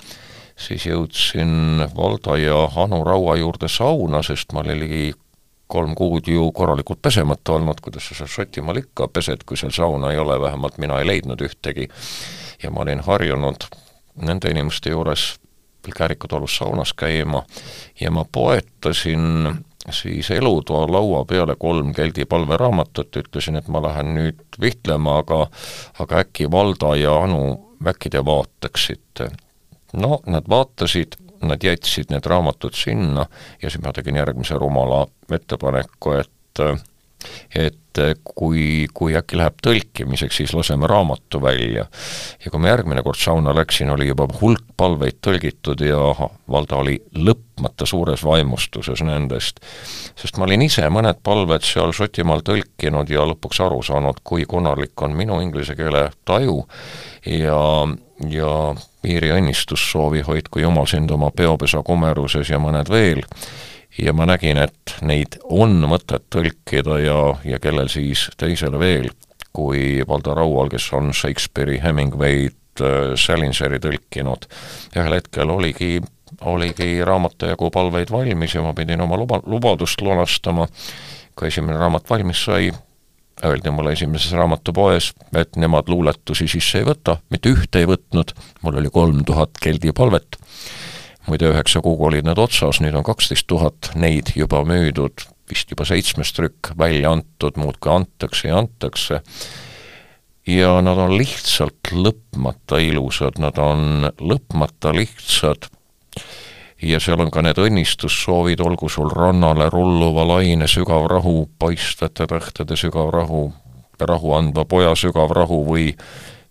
siis 0.56 0.86
jõudsin 0.86 1.84
Valdo 1.96 2.36
ja 2.40 2.64
Anu 2.82 3.04
Raua 3.04 3.36
juurde 3.36 3.68
sauna, 3.68 4.22
sest 4.22 4.52
ma 4.52 4.64
olin 4.64 4.80
ligi 4.80 5.14
kolm 5.66 5.94
kuud 5.94 6.28
ju 6.30 6.50
korralikult 6.52 7.02
pesemata 7.02 7.56
olnud, 7.56 7.80
kuidas 7.82 8.06
sa 8.08 8.14
seal 8.14 8.30
Šotimaal 8.30 8.82
ikka 8.84 9.08
pesed, 9.08 9.42
kui 9.46 9.58
seal 9.58 9.74
sauna 9.74 10.12
ei 10.12 10.18
ole, 10.18 10.38
vähemalt 10.40 10.78
mina 10.78 11.00
ei 11.00 11.06
leidnud 11.06 11.42
ühtegi. 11.42 11.88
Ja 12.62 12.70
ma 12.70 12.84
olin 12.86 13.02
harjunud 13.04 13.66
nende 14.22 14.50
inimeste 14.50 14.90
juures 14.90 15.34
Käärikutalus 15.86 16.56
saunas 16.56 16.90
käima 16.98 17.44
ja 18.00 18.10
ma 18.10 18.24
poetasin 18.32 19.54
siis 19.90 20.30
elutoa 20.30 20.86
laua 20.92 21.24
peale 21.24 21.56
kolm 21.58 21.92
Geldi 21.94 22.24
palveraamatut, 22.24 23.16
ütlesin, 23.16 23.56
et 23.56 23.68
ma 23.68 23.82
lähen 23.82 24.14
nüüd 24.14 24.58
vihtlema, 24.60 25.18
aga 25.22 25.46
aga 25.98 26.22
äkki 26.24 26.50
Valda 26.50 26.96
ja 26.96 27.14
Anu, 27.22 27.76
äkki 27.86 28.10
te 28.10 28.24
vaataksite? 28.24 29.30
no 29.96 30.20
nad 30.26 30.48
vaatasid, 30.48 31.16
nad 31.46 31.62
jätsid 31.62 32.10
need 32.10 32.26
raamatud 32.26 32.74
sinna 32.74 33.26
ja 33.62 33.70
siis 33.70 33.82
ma 33.84 33.92
tegin 33.92 34.16
järgmise 34.16 34.58
rumala 34.58 35.06
ettepaneku, 35.32 36.12
et 36.20 36.64
et 37.54 37.76
kui, 38.24 38.86
kui 38.94 39.14
äkki 39.16 39.38
läheb 39.40 39.56
tõlkimiseks, 39.64 40.36
siis 40.42 40.52
laseme 40.54 40.86
raamatu 40.86 41.40
välja. 41.42 41.86
ja 42.44 42.50
kui 42.50 42.60
ma 42.60 42.68
järgmine 42.68 43.02
kord 43.02 43.18
sauna 43.18 43.54
läksin, 43.56 43.90
oli 43.90 44.08
juba 44.08 44.28
hulk 44.40 44.64
palveid 44.76 45.20
tõlgitud 45.24 45.80
ja 45.80 46.00
Valdo 46.50 46.80
oli 46.82 46.98
lõpmata 47.16 47.86
suures 47.86 48.24
vaimustuses 48.24 49.02
nendest. 49.02 49.60
sest 50.16 50.36
ma 50.36 50.44
olin 50.44 50.62
ise 50.62 50.88
mõned 50.92 51.22
palved 51.22 51.64
seal 51.64 51.92
Šotimaal 51.96 52.44
tõlkinud 52.44 53.10
ja 53.10 53.24
lõpuks 53.24 53.62
aru 53.64 53.82
saanud, 53.82 54.20
kui 54.24 54.44
konarlik 54.44 55.02
on 55.02 55.16
minu 55.16 55.40
inglise 55.40 55.74
keele 55.74 56.10
taju 56.24 56.66
ja, 57.26 57.62
ja 58.28 58.52
Iiri 59.06 59.30
õnnistussoovi 59.30 60.24
hoidku 60.26 60.58
Jumal 60.58 60.88
sind 60.90 61.10
oma 61.14 61.30
peopesa 61.30 61.82
kumeruses 61.86 62.50
ja 62.50 62.58
mõned 62.58 62.90
veel 62.90 63.22
ja 63.98 64.12
ma 64.12 64.26
nägin, 64.28 64.58
et 64.60 64.96
neid 65.06 65.38
on 65.44 65.78
mõtet 65.88 66.26
tõlkida 66.32 66.98
ja, 67.02 67.20
ja 67.44 67.60
kellel 67.62 67.88
siis 67.92 68.26
teisele 68.38 68.78
veel, 68.80 69.10
kui 69.56 70.02
Valdo 70.08 70.34
Raual, 70.36 70.70
kes 70.72 70.90
on 70.96 71.12
Shakespeare'i, 71.16 71.80
Hemingway'd, 71.84 72.82
äh, 72.84 73.14
Salinseri 73.16 73.80
tõlkinud. 73.82 74.48
ühel 74.96 75.16
hetkel 75.16 75.50
oligi, 75.50 76.00
oligi 76.44 77.04
raamatu 77.04 77.52
jagu 77.52 77.70
palveid 77.72 78.12
valmis 78.12 78.54
ja 78.54 78.64
ma 78.64 78.74
pidin 78.74 79.00
oma 79.00 79.16
luba, 79.16 79.40
lubadust 79.46 80.00
lunastama, 80.00 80.68
kui 81.36 81.48
esimene 81.48 81.78
raamat 81.78 82.10
valmis 82.10 82.44
sai, 82.44 82.72
öeldi 83.44 83.70
mulle 83.70 83.92
esimeses 83.92 84.32
raamatupoes, 84.32 85.12
et 85.36 85.56
nemad 85.56 85.88
luuletusi 85.92 86.48
sisse 86.48 86.80
ei 86.80 86.88
võta, 86.88 87.18
mitte 87.30 87.52
ühte 87.52 87.82
ei 87.82 87.88
võtnud, 87.88 88.32
mul 88.62 88.80
oli 88.80 88.92
kolm 88.92 89.24
tuhat 89.28 89.60
keldi 89.60 89.92
palvet 89.96 90.38
muide 91.26 91.50
üheksa 91.50 91.82
kuuga 91.82 92.10
olid 92.10 92.26
need 92.26 92.38
otsas, 92.40 92.80
nüüd 92.82 92.96
on 92.98 93.06
kaksteist 93.06 93.46
tuhat 93.50 93.92
neid 93.98 94.32
juba 94.38 94.62
müüdud, 94.66 95.26
vist 95.50 95.70
juba 95.70 95.86
seitsmes 95.86 96.32
trükk 96.36 96.72
välja 96.78 97.12
antud, 97.16 97.58
muudkui 97.60 97.92
antakse 97.92 98.50
ja 98.50 98.60
antakse, 98.62 99.22
ja 100.46 100.76
nad 100.82 100.98
on 101.02 101.16
lihtsalt 101.18 101.92
lõpmata 101.92 102.80
ilusad, 102.82 103.40
nad 103.42 103.58
on 103.58 104.10
lõpmata 104.20 104.94
lihtsad. 104.94 105.68
Ja 106.82 107.00
seal 107.00 107.22
on 107.24 107.30
ka 107.32 107.40
need 107.42 107.58
õnnistussoovid, 107.58 108.60
olgu 108.60 108.90
sul 108.92 109.08
rannale 109.10 109.70
rulluva 109.72 110.26
laine 110.28 110.68
sügav 110.68 111.08
rahu, 111.10 111.46
paistvate 111.58 112.28
tähtede 112.28 112.76
sügav 112.76 113.10
rahu, 113.14 113.48
rahu 113.98 114.34
andva 114.36 114.66
poja 114.68 114.92
sügav 114.98 115.32
rahu 115.34 115.62
või 115.64 115.88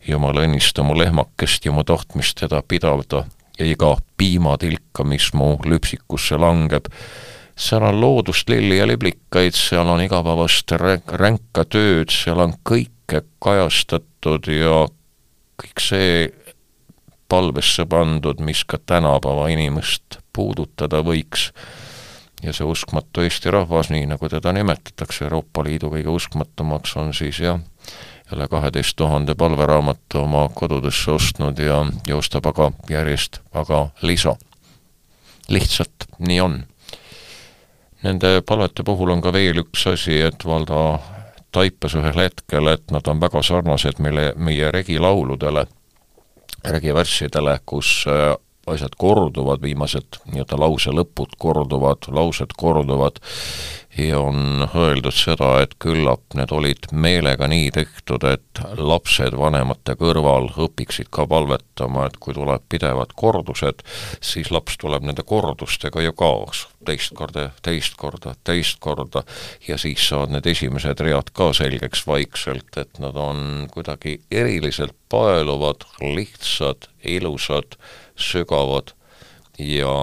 jumal 0.08 0.41
õnnista 0.41 0.84
mu 0.84 0.98
lehmakest 0.98 1.65
ja 1.65 1.74
mu 1.74 1.86
tahtmist 1.86 2.41
teda 2.41 2.63
pidavda 2.65 3.24
ja 3.59 3.65
iga 3.65 3.95
piimatilka, 4.17 5.03
mis 5.03 5.31
mu 5.33 5.55
lüpsikusse 5.65 6.38
langeb. 6.38 6.89
seal 7.55 7.83
on 7.88 8.01
loodust, 8.01 8.50
lilli 8.50 8.77
ja 8.77 8.88
liblikaid, 8.88 9.55
seal 9.55 9.88
on 9.88 10.01
igapäevast 10.03 10.71
ränka 11.15 11.63
tööd, 11.63 12.12
seal 12.12 12.41
on 12.43 12.53
kõike 12.67 13.21
kajastatud 13.39 14.50
ja 14.51 14.81
kõik 15.55 15.79
see 15.79 16.27
palvesse 17.31 17.85
pandud, 17.85 18.39
mis 18.43 18.65
ka 18.67 18.77
tänapäeva 18.77 19.47
inimest 19.53 20.19
puudutada 20.33 21.01
võiks. 21.03 21.51
ja 22.43 22.51
see 22.53 22.67
uskmatu 22.67 23.24
Eesti 23.24 23.51
rahvas, 23.51 23.89
nii 23.89 24.05
nagu 24.05 24.29
teda 24.29 24.51
nimetatakse 24.53 25.24
Euroopa 25.25 25.63
Liidu 25.63 25.89
kõige 25.89 26.12
uskmatumaks, 26.12 26.97
on 27.00 27.13
siis 27.13 27.39
jah, 27.39 27.62
üle 28.34 28.48
kaheteist 28.48 28.96
tuhande 28.98 29.36
palveraamatu 29.36 30.20
oma 30.20 30.48
kodudesse 30.53 31.12
ostnud 31.12 31.60
ja 31.62 31.86
joostab 32.08 32.46
aga 32.46 32.72
järjest 32.89 33.41
aga 33.53 33.88
lisa. 34.01 34.36
lihtsalt 35.50 36.08
nii 36.20 36.39
on. 36.41 36.63
Nende 38.03 38.41
palvete 38.41 38.84
puhul 38.84 39.12
on 39.13 39.22
ka 39.22 39.34
veel 39.34 39.62
üks 39.62 39.86
asi, 39.91 40.17
et 40.22 40.46
Valdo 40.46 41.00
taipas 41.53 41.94
ühel 41.96 42.17
hetkel, 42.17 42.67
et 42.67 42.91
nad 42.91 43.08
on 43.08 43.22
väga 43.22 43.41
sarnased 43.46 44.01
meile, 44.01 44.34
meie 44.36 44.72
regilauludele, 44.72 45.65
regivärssidele, 46.65 47.60
kus 47.65 48.03
äh, 48.10 48.34
asjad 48.67 48.98
korduvad, 48.98 49.62
viimased 49.62 50.20
nii-öelda 50.32 50.60
lause 50.60 50.94
lõpud 50.94 51.38
korduvad, 51.38 52.10
laused 52.10 52.58
korduvad 52.58 53.22
ja 53.97 54.19
on 54.19 54.67
öeldud 54.75 55.15
seda, 55.15 55.61
et 55.63 55.75
küllap 55.79 56.35
need 56.35 56.51
olid 56.51 56.89
meelega 56.91 57.47
nii 57.47 57.69
tehtud, 57.75 58.25
et 58.27 58.61
lapsed 58.77 59.37
vanemate 59.39 59.95
kõrval 59.99 60.49
õpiksid 60.65 61.07
ka 61.13 61.25
palvetama, 61.31 62.07
et 62.09 62.17
kui 62.19 62.35
tuleb 62.35 62.65
pidevad 62.69 63.15
kordused, 63.15 63.85
siis 64.19 64.51
laps 64.51 64.77
tuleb 64.81 65.07
nende 65.07 65.23
kordustega 65.27 66.03
ju 66.03 66.15
kaasa, 66.17 66.67
teist 66.85 67.15
korda, 67.15 67.49
teist 67.63 67.95
korda, 67.99 68.35
teist 68.43 68.81
korda, 68.83 69.23
ja 69.67 69.79
siis 69.81 70.03
saavad 70.09 70.35
need 70.35 70.51
esimesed 70.51 71.05
read 71.05 71.31
ka 71.35 71.51
selgeks 71.55 72.05
vaikselt, 72.07 72.75
et 72.81 72.99
nad 72.99 73.15
on 73.15 73.69
kuidagi 73.71 74.19
eriliselt 74.31 74.95
paeluvad, 75.09 75.87
lihtsad, 76.03 76.89
ilusad, 77.15 77.79
sügavad 78.19 78.91
ja 79.59 79.95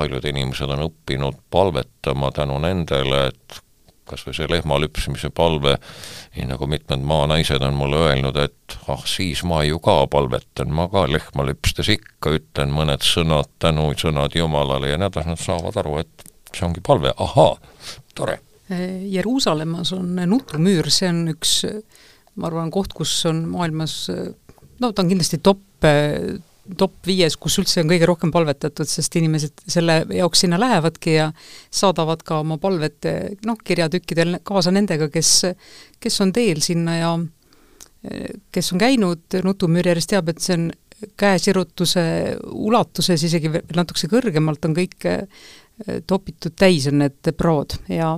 paljud 0.00 0.24
inimesed 0.24 0.70
on 0.72 0.86
õppinud 0.88 1.42
palvetama 1.52 2.32
tänu 2.32 2.56
nendele, 2.62 3.26
et 3.30 3.60
kas 4.10 4.24
või 4.26 4.34
see 4.34 4.48
lehma 4.50 4.78
lüpsmise 4.82 5.30
palve, 5.34 5.76
nii 6.34 6.48
nagu 6.50 6.66
mitmed 6.70 7.04
maanaised 7.06 7.62
on 7.62 7.76
mulle 7.78 8.00
öelnud, 8.08 8.38
et 8.42 8.76
ah, 8.90 9.02
siis 9.06 9.44
ma 9.46 9.62
ju 9.66 9.78
ka 9.82 10.00
palvetan, 10.10 10.72
ma 10.74 10.88
ka 10.90 11.04
lehma 11.10 11.46
lüpstes 11.46 11.92
ikka 11.94 12.34
ütlen 12.40 12.74
mõned 12.74 13.04
sõnad, 13.06 13.52
tänusõnad 13.62 14.34
Jumalale 14.38 14.90
ja 14.90 14.98
nii 14.98 15.10
edasi, 15.10 15.30
nad 15.30 15.42
saavad 15.42 15.78
aru, 15.82 16.00
et 16.02 16.26
see 16.50 16.66
ongi 16.66 16.82
palve, 16.82 17.14
ahaa, 17.14 17.54
tore. 18.18 18.40
Jeruusalemmas 18.70 19.90
on 19.96 20.18
nutumüür, 20.30 20.90
see 20.94 21.10
on 21.10 21.24
üks 21.32 21.54
ma 22.38 22.48
arvan, 22.50 22.70
koht, 22.74 22.94
kus 22.94 23.12
on 23.30 23.44
maailmas 23.50 24.04
no 24.80 24.92
ta 24.92 25.02
on 25.02 25.10
kindlasti 25.10 25.40
top 25.42 25.86
top 26.78 26.94
viies, 27.06 27.36
kus 27.40 27.58
üldse 27.62 27.82
on 27.82 27.90
kõige 27.90 28.08
rohkem 28.08 28.32
palvetatud, 28.34 28.88
sest 28.88 29.16
inimesed 29.18 29.64
selle 29.70 30.02
jaoks 30.14 30.44
sinna 30.44 30.58
lähevadki 30.60 31.16
ja 31.16 31.30
saadavad 31.70 32.22
ka 32.26 32.40
oma 32.44 32.58
palved 32.62 33.08
noh, 33.46 33.58
kirjatükkidel 33.64 34.40
kaasa 34.46 34.72
nendega, 34.74 35.10
kes, 35.12 35.32
kes 36.00 36.20
on 36.24 36.34
teel 36.36 36.62
sinna 36.64 36.96
ja 36.98 37.14
kes 38.52 38.72
on 38.72 38.80
käinud 38.80 39.40
Nutumüüri-järjest 39.44 40.14
teab, 40.14 40.30
et 40.32 40.40
see 40.40 40.56
on 40.56 40.70
käesirutuse 41.20 42.02
ulatuses 42.52 43.24
isegi 43.28 43.52
veel 43.52 43.76
natukese 43.76 44.08
kõrgemalt 44.10 44.64
on 44.68 44.76
kõik 44.76 45.08
eh, 45.08 45.44
topitud 46.08 46.56
täis, 46.56 46.88
on 46.90 47.00
need 47.00 47.32
prood 47.36 47.76
ja 47.88 48.14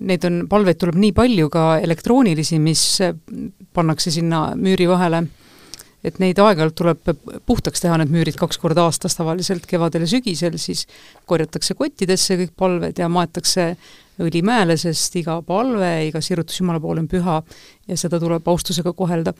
neid 0.00 0.24
on, 0.28 0.42
palveid 0.48 0.78
tuleb 0.80 0.98
nii 1.00 1.12
palju 1.16 1.50
ka 1.52 1.64
elektroonilisi, 1.82 2.58
mis 2.62 2.84
pannakse 3.74 4.12
sinna 4.14 4.52
müüri 4.56 4.86
vahele 4.88 5.24
et 6.04 6.18
neid 6.22 6.38
aeg-ajalt 6.42 6.76
tuleb 6.78 7.10
puhtaks 7.46 7.82
teha, 7.82 7.96
need 8.00 8.12
müürid 8.12 8.36
kaks 8.38 8.58
korda 8.60 8.86
aastas 8.88 9.14
tavaliselt, 9.18 9.66
kevadel 9.70 10.06
ja 10.06 10.12
sügisel, 10.16 10.58
siis 10.60 10.86
korjatakse 11.30 11.76
kottidesse 11.78 12.38
kõik 12.40 12.54
palved 12.58 12.98
ja 12.98 13.08
maetakse 13.12 13.72
õli 14.22 14.42
mäele, 14.44 14.76
sest 14.78 15.14
iga 15.18 15.38
palve, 15.46 15.90
iga 16.08 16.20
sirutus 16.22 16.58
Jumala 16.60 16.82
poole 16.82 17.02
on 17.02 17.08
püha 17.10 17.38
ja 17.88 17.98
seda 17.98 18.20
tuleb 18.22 18.48
austusega 18.48 18.92
kohelda. 18.96 19.32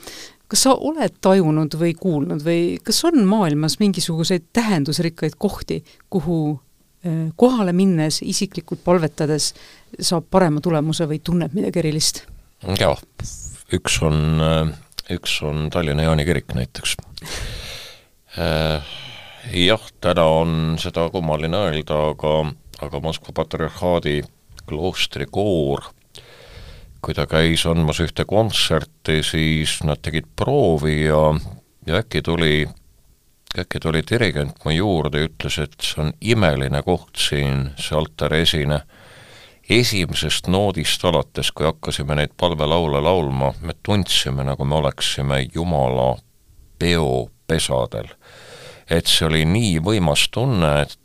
kas 0.49 0.66
sa 0.66 0.75
oled 0.75 1.19
tajunud 1.21 1.75
või 1.81 1.95
kuulnud 1.99 2.45
või 2.45 2.78
kas 2.85 3.02
on 3.09 3.25
maailmas 3.28 3.78
mingisuguseid 3.81 4.50
tähendusrikkaid 4.52 5.37
kohti, 5.38 5.83
kuhu 6.11 6.59
eh, 7.04 7.28
kohale 7.37 7.73
minnes, 7.73 8.23
isiklikult 8.23 8.85
palvetades 8.85 9.52
saab 10.00 10.31
parema 10.31 10.61
tulemuse 10.61 11.09
või 11.09 11.21
tunneb 11.25 11.54
midagi 11.59 11.83
erilist? 11.83 12.25
jaa, 12.78 12.95
üks 13.75 13.99
on 14.07 14.40
äh 14.40 14.78
üks 15.19 15.38
on 15.47 15.69
Tallinna 15.73 16.07
Jaani 16.09 16.25
kirik 16.28 16.54
näiteks. 16.57 16.97
Äh, 18.38 18.92
jah, 19.52 19.88
täna 20.00 20.25
on 20.25 20.76
seda 20.81 21.09
kummaline 21.12 21.66
öelda, 21.69 21.99
aga, 22.12 22.37
aga 22.85 23.00
Moskva 23.04 23.35
patriarhaadi 23.42 24.23
kloostri 24.69 25.26
koor, 25.31 25.85
kui 27.02 27.14
ta 27.14 27.26
käis 27.26 27.66
andmas 27.66 28.00
ühte 28.04 28.25
kontserti, 28.28 29.21
siis 29.26 29.81
nad 29.85 30.00
tegid 30.02 30.31
proovi 30.37 31.02
ja, 31.04 31.25
ja 31.87 32.00
äkki 32.00 32.23
tuli, 32.23 32.64
äkki 33.59 33.83
tuli 33.83 34.04
dirigent 34.11 34.62
mu 34.64 34.75
juurde 34.76 35.25
ja 35.25 35.31
ütles, 35.31 35.59
et 35.64 35.76
see 35.83 36.04
on 36.07 36.12
imeline 36.21 36.83
koht 36.87 37.19
siin, 37.19 37.73
see 37.76 37.99
altaresine 37.99 38.83
esimesest 39.71 40.49
noodist 40.50 41.04
alates, 41.04 41.52
kui 41.52 41.66
hakkasime 41.66 42.16
neid 42.19 42.35
palvelaule 42.37 43.00
laulma, 43.00 43.52
me 43.61 43.75
tundsime, 43.83 44.45
nagu 44.45 44.64
me 44.64 44.75
oleksime 44.75 45.47
Jumala 45.54 46.16
peopesadel. 46.78 48.11
et 48.90 49.07
see 49.07 49.25
oli 49.26 49.45
nii 49.49 49.78
võimas 49.81 50.26
tunne, 50.35 50.73
et 50.83 50.99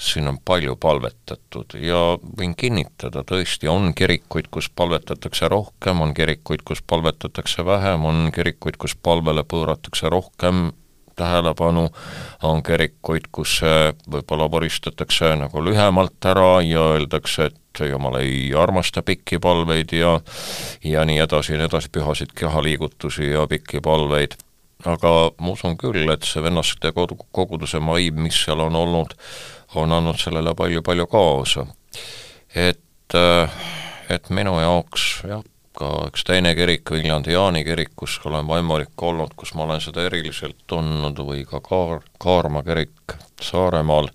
siin 0.00 0.28
on 0.30 0.38
palju 0.44 0.76
palvetatud 0.80 1.74
ja 1.84 1.98
võin 2.38 2.54
kinnitada, 2.56 3.20
tõesti 3.26 3.68
on 3.68 3.92
kirikuid, 3.94 4.48
kus 4.50 4.70
palvetatakse 4.70 5.48
rohkem, 5.52 6.00
on 6.00 6.14
kirikuid, 6.16 6.62
kus 6.64 6.80
palvetatakse 6.82 7.66
vähem, 7.66 8.06
on 8.08 8.30
kirikuid, 8.32 8.78
kus 8.80 8.96
palvele 8.96 9.44
pööratakse 9.44 10.08
rohkem 10.08 10.70
tähelepanu, 11.20 11.86
on 12.48 12.62
kirikuid, 12.64 13.28
kus 13.32 13.58
võib-olla 14.10 14.48
voristatakse 14.50 15.34
nagu 15.40 15.62
lühemalt 15.64 16.30
ära 16.32 16.60
ja 16.64 16.86
öeldakse, 16.96 17.50
et 17.50 17.82
jumal 17.90 18.18
ei 18.20 18.50
armasta 18.56 19.04
pikki 19.06 19.38
palveid 19.42 19.92
ja 19.96 20.18
ja 20.84 21.04
nii 21.04 21.20
edasi 21.22 21.54
ja 21.54 21.60
nii 21.60 21.68
edasi, 21.70 21.92
pühasid 21.92 22.32
kehaliigutusi 22.36 23.30
ja 23.30 23.46
pikki 23.50 23.82
palveid, 23.84 24.36
aga 24.84 25.12
ma 25.38 25.54
usun 25.54 25.76
küll, 25.80 26.08
et 26.12 26.26
see 26.26 26.42
vennaste 26.42 26.92
kodu, 26.96 27.18
koguduse 27.32 27.80
vaim, 27.84 28.22
mis 28.24 28.44
seal 28.44 28.64
on 28.64 28.76
olnud, 28.76 29.14
on 29.78 29.92
andnud 29.92 30.18
sellele 30.18 30.54
palju-palju 30.56 31.06
kaasa. 31.10 31.66
et, 32.54 33.16
et 34.10 34.30
minu 34.30 34.56
jaoks 34.60 35.08
jah, 35.28 35.44
ka 35.78 35.90
üks 36.08 36.24
teine 36.26 36.52
kirik, 36.58 36.90
Viljandi 36.90 37.34
Jaani 37.34 37.62
kirik, 37.66 37.94
kus 37.96 38.18
olen 38.26 38.48
vaimulik 38.48 39.02
olnud, 39.06 39.34
kus 39.38 39.54
ma 39.54 39.66
olen 39.68 39.82
seda 39.82 40.04
eriliselt 40.08 40.58
tundnud, 40.70 41.22
või 41.26 41.44
ka 41.48 41.62
Kaar-, 41.64 42.04
Kaarma 42.20 42.64
kirik 42.66 43.16
Saaremaal, 43.40 44.10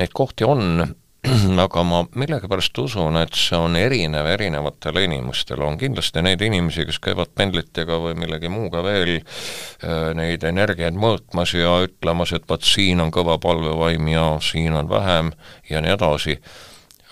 neid 0.00 0.14
kohti 0.16 0.48
on, 0.48 0.82
aga 1.64 1.84
ma 1.86 2.02
millegipärast 2.16 2.80
usun, 2.80 3.16
et 3.20 3.36
see 3.38 3.56
on 3.56 3.76
erinev 3.80 4.26
erinevatele 4.34 5.04
inimestele, 5.06 5.64
on 5.64 5.78
kindlasti 5.80 6.24
neid 6.24 6.42
inimesi, 6.44 6.84
kes 6.88 7.00
käivad 7.04 7.32
pendlitega 7.36 8.00
või 8.00 8.16
millegi 8.24 8.50
muuga 8.52 8.82
veel 8.84 9.16
äh, 9.20 10.12
neid 10.16 10.44
energiaid 10.48 10.96
mõõtmas 10.96 11.54
ja 11.56 11.78
ütlemas, 11.86 12.34
et 12.36 12.48
vot 12.48 12.64
siin 12.64 13.04
on 13.04 13.12
kõva 13.14 13.38
palvevaim 13.40 14.12
ja 14.12 14.28
siin 14.44 14.76
on 14.76 14.88
vähem 14.90 15.32
ja 15.70 15.84
nii 15.84 15.96
edasi 15.96 16.40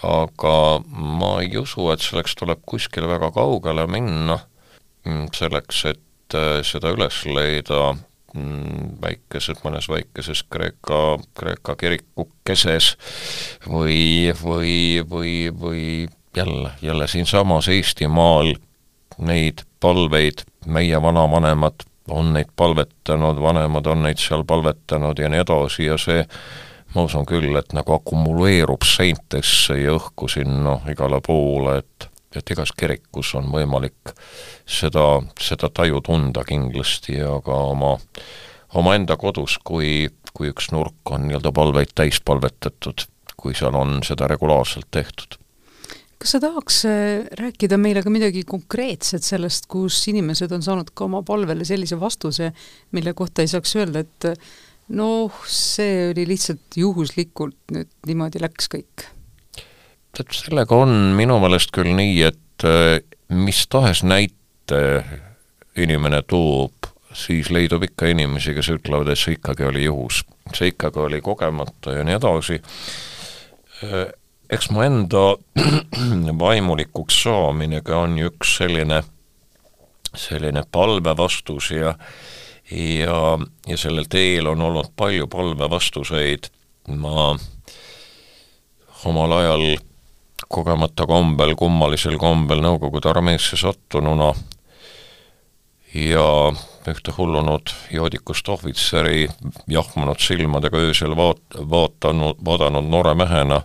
aga 0.02 0.54
ma 0.92 1.34
ei 1.42 1.56
usu, 1.58 1.88
et 1.92 2.02
selleks 2.02 2.34
tuleb 2.38 2.62
kuskile 2.66 3.08
väga 3.10 3.30
kaugele 3.34 3.86
minna, 3.90 4.38
mm, 5.06 5.28
selleks, 5.36 5.84
et 5.92 6.38
äh, 6.38 6.58
seda 6.66 6.92
üles 6.96 7.22
leida 7.28 7.92
mm, 8.34 8.96
väikeses, 9.02 9.62
mõnes 9.64 9.88
väikeses 9.92 10.42
Kreeka, 10.50 11.18
Kreeka 11.38 11.76
kirikukeses 11.78 12.96
või, 13.68 14.32
või, 14.42 14.74
või, 15.08 15.36
või 15.54 15.86
jälle, 16.36 16.74
jälle 16.82 17.08
siinsamas 17.08 17.68
Eestimaal 17.68 18.54
neid 19.18 19.62
palveid 19.80 20.46
meie 20.66 21.02
vanavanemad 21.02 21.86
on 22.10 22.32
neid 22.32 22.50
palvetanud, 22.56 23.38
vanemad 23.42 23.86
on 23.86 24.02
neid 24.02 24.18
seal 24.18 24.44
palvetanud 24.44 25.18
ja 25.18 25.28
nii 25.30 25.42
edasi 25.44 25.86
ja 25.86 25.98
see 26.00 26.24
ma 26.94 27.06
usun 27.06 27.26
küll, 27.28 27.54
et 27.56 27.72
nagu 27.76 27.94
akumuleerub 27.96 28.84
seintesse 28.86 29.78
ja 29.80 29.96
õhku 29.96 30.28
sinna 30.30 30.78
igale 30.92 31.20
poole, 31.24 31.78
et 31.82 32.08
et 32.36 32.54
igas 32.54 32.72
kirikus 32.72 33.34
on 33.36 33.50
võimalik 33.52 34.14
seda, 34.64 35.20
seda 35.40 35.68
taju 35.68 36.00
tunda 36.04 36.44
kindlasti 36.48 37.18
ja 37.18 37.34
ka 37.44 37.58
oma, 37.74 37.94
omaenda 38.80 39.18
kodus, 39.20 39.58
kui, 39.64 40.08
kui 40.32 40.52
üks 40.52 40.70
nurk 40.72 41.12
on 41.12 41.26
nii-öelda 41.28 41.52
palveid 41.52 41.92
täis 41.94 42.22
palvetatud, 42.24 43.06
kui 43.36 43.56
seal 43.58 43.76
on 43.76 44.00
seda 44.06 44.30
regulaarselt 44.32 44.88
tehtud. 44.90 45.38
Kas 46.22 46.36
sa 46.36 46.38
tahaks 46.38 46.84
äh, 46.86 47.24
rääkida 47.38 47.76
meile 47.82 48.04
ka 48.04 48.10
midagi 48.14 48.44
konkreetset 48.46 49.26
sellest, 49.26 49.66
kus 49.66 49.96
inimesed 50.08 50.52
on 50.54 50.62
saanud 50.62 50.92
ka 50.94 51.08
oma 51.08 51.24
palvele 51.26 51.66
sellise 51.66 51.98
vastuse, 51.98 52.52
mille 52.94 53.12
kohta 53.18 53.42
ei 53.42 53.50
saaks 53.50 53.74
öelda, 53.80 54.04
et 54.06 54.28
noh, 54.92 55.42
see 55.48 56.10
oli 56.10 56.26
lihtsalt 56.28 56.76
juhuslikult 56.76 57.74
nüüd 57.74 57.90
niimoodi 58.08 58.42
läks 58.42 58.68
kõik. 58.72 59.08
tead, 60.12 60.32
sellega 60.36 60.76
on 60.76 61.14
minu 61.16 61.38
meelest 61.40 61.72
küll 61.74 61.94
nii, 61.96 62.16
et 62.28 62.66
äh, 62.68 63.00
mis 63.32 63.64
tahes 63.72 64.02
näite 64.04 64.82
inimene 65.80 66.20
toob, 66.28 66.90
siis 67.16 67.48
leidub 67.52 67.84
ikka 67.86 68.10
inimesi, 68.12 68.52
kes 68.56 68.68
ütlevad, 68.74 69.12
et 69.12 69.20
see 69.20 69.38
ikkagi 69.38 69.64
oli 69.68 69.86
juhus, 69.86 70.22
see 70.52 70.72
ikkagi 70.74 71.00
oli 71.00 71.22
kogemata 71.24 71.96
ja 71.96 72.04
nii 72.04 72.18
edasi. 72.18 72.60
Äh, 73.86 74.12
eks 74.52 74.68
mu 74.74 74.84
enda 74.84 75.24
vaimulikuks 76.44 77.22
saaminegi 77.24 77.96
on 77.96 78.18
ju 78.20 78.28
üks 78.34 78.58
selline, 78.60 79.00
selline 80.12 80.66
palvevastus 80.68 81.72
ja 81.72 81.96
ja, 82.72 83.38
ja 83.66 83.76
sellel 83.76 84.08
teel 84.10 84.46
on 84.46 84.62
olnud 84.62 84.92
palju 84.96 85.26
palvevastuseid, 85.30 86.48
ma 86.88 87.32
omal 89.04 89.32
ajal 89.38 89.66
kogemata 90.52 91.06
kombel, 91.08 91.54
kummalisel 91.56 92.18
kombel 92.20 92.60
Nõukogude 92.64 93.08
armeesse 93.10 93.56
sattununa 93.56 94.32
ja 95.94 96.26
ühte 96.88 97.14
hullunud 97.16 97.72
joodikust 97.92 98.48
ohvitseri 98.48 99.28
jahmunud 99.70 100.20
silmadega 100.20 100.80
öösel 100.88 101.16
vaat-, 101.16 101.58
vaatanud, 101.70 102.40
vaadanud 102.44 102.88
noore 102.88 103.14
mehena 103.14 103.62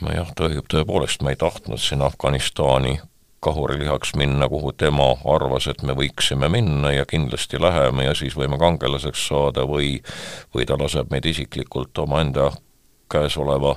ma 0.00 0.14
jah, 0.16 0.30
tõe-, 0.36 0.62
tõepoolest 0.70 1.22
ma 1.22 1.34
ei 1.34 1.40
tahtnud 1.40 1.80
sinna 1.80 2.08
Afganistani 2.10 2.98
kahurilihaks 3.44 4.14
minna, 4.16 4.48
kuhu 4.48 4.72
tema 4.72 5.10
arvas, 5.34 5.68
et 5.68 5.82
me 5.82 5.92
võiksime 5.96 6.48
minna 6.48 6.92
ja 6.94 7.04
kindlasti 7.08 7.60
läheme 7.60 8.08
ja 8.08 8.14
siis 8.16 8.36
võime 8.38 8.58
kangelaseks 8.60 9.26
saada 9.28 9.66
või 9.68 9.98
või 10.54 10.66
ta 10.68 10.78
laseb 10.80 11.12
meid 11.12 11.28
isiklikult 11.28 11.98
omaenda 11.98 12.50
käes 13.12 13.36
oleva 13.36 13.76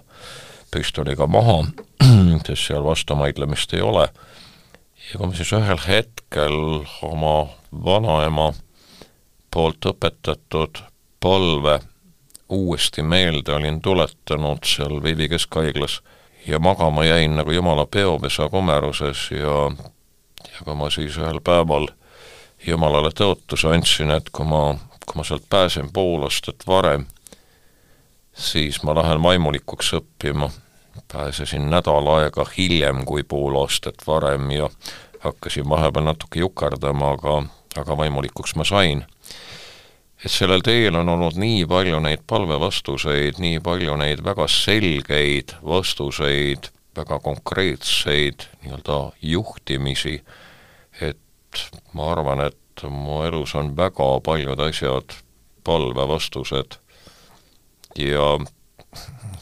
püstoliga 0.72 1.28
maha, 1.28 1.60
sest 2.48 2.70
seal 2.70 2.86
vastumaidlemist 2.86 3.74
ei 3.76 3.84
ole. 3.84 4.08
ja 5.12 5.20
kui 5.20 5.28
ma 5.28 5.36
siis 5.36 5.52
ühel 5.56 5.84
hetkel 5.88 6.58
oma 7.08 7.36
vanaema 7.72 8.52
poolt 9.52 9.92
õpetatud 9.92 10.84
palve 11.24 11.80
uuesti 12.50 13.04
meelde 13.04 13.54
olin 13.54 13.82
tuletanud 13.82 14.64
seal 14.64 15.02
Viivi 15.04 15.30
Keskhaiglas 15.30 16.02
ja 16.48 16.60
magama 16.60 17.06
jäin 17.06 17.36
nagu 17.36 17.52
jumala 17.52 17.86
peopesa 17.86 18.50
komeruses 18.50 19.32
ja 19.32 19.72
ja 20.58 20.66
kui 20.66 20.76
ma 20.76 20.90
siis 20.90 21.18
ühel 21.18 21.40
päeval 21.44 21.88
jumalale 22.68 23.12
tõotuse 23.14 23.70
andsin, 23.74 24.12
et 24.12 24.30
kui 24.34 24.46
ma, 24.46 24.78
kui 25.06 25.20
ma 25.20 25.26
sealt 25.28 25.46
pääsen 25.50 25.92
pool 25.94 26.26
aastat 26.26 26.66
varem, 26.68 27.06
siis 28.34 28.82
ma 28.84 28.96
lähen 28.96 29.24
vaimulikuks 29.24 29.94
õppima. 30.02 30.50
pääsesin 31.08 31.70
nädal 31.70 32.08
aega 32.08 32.46
hiljem 32.58 33.06
kui 33.06 33.24
pool 33.24 33.56
aastat 33.62 34.02
varem 34.08 34.52
ja 34.52 34.70
hakkasin 35.20 35.70
vahepeal 35.70 36.04
natuke 36.04 36.40
jukerdama, 36.40 37.12
aga, 37.12 37.44
aga 37.78 37.98
vaimulikuks 37.98 38.56
ma 38.56 38.64
sain 38.64 39.06
et 40.24 40.32
sellel 40.34 40.64
teel 40.66 40.96
on 40.98 41.10
olnud 41.10 41.38
nii 41.38 41.66
palju 41.70 42.00
neid 42.04 42.24
palvevastuseid, 42.30 43.42
nii 43.42 43.60
palju 43.64 43.98
neid 44.02 44.24
väga 44.26 44.48
selgeid 44.50 45.54
vastuseid, 45.66 46.72
väga 46.98 47.20
konkreetseid 47.22 48.48
nii-öelda 48.64 49.00
juhtimisi, 49.22 50.18
et 51.02 51.64
ma 51.94 52.12
arvan, 52.14 52.48
et 52.50 52.86
mu 52.90 53.22
elus 53.26 53.56
on 53.58 53.76
väga 53.78 54.10
paljud 54.26 54.60
asjad 54.68 55.14
palvevastused. 55.66 56.78
Ja 57.98 58.36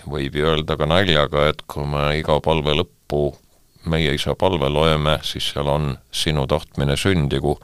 võib 0.07 0.35
ju 0.35 0.45
öelda 0.47 0.77
ka 0.79 0.88
naljaga, 0.88 1.49
et 1.51 1.63
kui 1.67 1.88
me 1.88 2.07
iga 2.19 2.38
palve 2.43 2.75
lõppu 2.77 3.23
meie 3.91 4.15
isa 4.17 4.35
palve 4.39 4.69
loeme, 4.71 5.19
siis 5.23 5.51
seal 5.53 5.69
on 5.69 5.91
sinu 6.11 6.45
tahtmine 6.49 6.97
sündigu, 6.97 7.57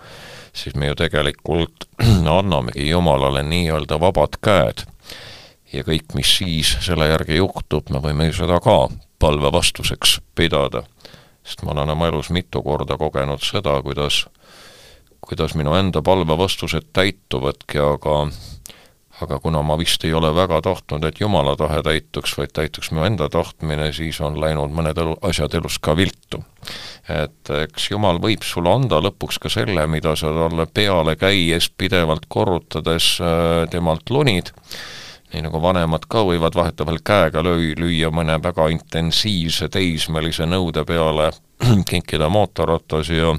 siis 0.53 0.75
me 0.75 0.87
ju 0.87 0.95
tegelikult 0.95 1.87
annamegi 2.39 2.89
Jumalale 2.89 3.43
nii-öelda 3.43 3.99
vabad 3.99 4.37
käed. 4.43 4.85
ja 5.73 5.83
kõik, 5.87 6.11
mis 6.15 6.37
siis 6.37 6.75
selle 6.83 7.07
järgi 7.07 7.39
juhtub, 7.39 7.89
me 7.89 8.01
võime 8.03 8.27
ju 8.27 8.41
seda 8.41 8.59
ka 8.59 8.89
palve 9.19 9.51
vastuseks 9.51 10.19
pidada. 10.35 10.83
sest 11.43 11.63
ma 11.63 11.71
olen 11.71 11.89
oma 11.89 12.07
elus 12.07 12.29
mitu 12.29 12.61
korda 12.63 12.97
kogenud 12.97 13.41
seda, 13.41 13.81
kuidas, 13.81 14.25
kuidas 15.21 15.55
minu 15.55 15.75
enda 15.75 16.01
palvevastused 16.01 16.91
täituvadki, 16.93 17.79
aga 17.79 18.27
aga 19.21 19.39
kuna 19.39 19.61
ma 19.65 19.77
vist 19.79 20.03
ei 20.05 20.13
ole 20.13 20.31
väga 20.35 20.61
tahtnud, 20.65 21.03
et 21.05 21.19
Jumala 21.21 21.55
tahe 21.59 21.81
täituks, 21.85 22.33
vaid 22.37 22.53
täituks 22.57 22.91
mu 22.95 23.05
enda 23.05 23.29
tahtmine, 23.29 23.91
siis 23.93 24.19
on 24.21 24.39
läinud 24.41 24.73
mõned 24.73 24.97
elu, 24.97 25.17
asjad 25.27 25.53
elus 25.59 25.77
ka 25.79 25.95
viltu. 25.97 26.43
et 27.09 27.49
eks 27.49 27.89
Jumal 27.91 28.21
võib 28.21 28.43
sulle 28.45 28.71
anda 28.71 29.01
lõpuks 29.01 29.39
ka 29.41 29.49
selle, 29.49 29.87
mida 29.87 30.15
sa 30.15 30.29
talle 30.35 30.67
peale 30.73 31.15
käies, 31.19 31.69
pidevalt 31.69 32.27
korrutades 32.29 33.17
äh, 33.21 33.67
temalt 33.69 34.09
lunid, 34.09 34.51
nii 35.33 35.43
nagu 35.47 35.61
vanemad 35.63 36.05
ka 36.11 36.23
võivad 36.27 36.55
vahetevahel 36.55 37.01
käega 37.03 37.43
löö-, 37.43 37.75
lüüa 37.79 38.11
mõne 38.13 38.37
väga 38.43 38.69
intensiivse 38.71 39.69
teismelise 39.73 40.45
nõude 40.45 40.85
peale, 40.85 41.31
kinkida 41.89 42.29
mootorratas 42.29 43.09
ja 43.09 43.35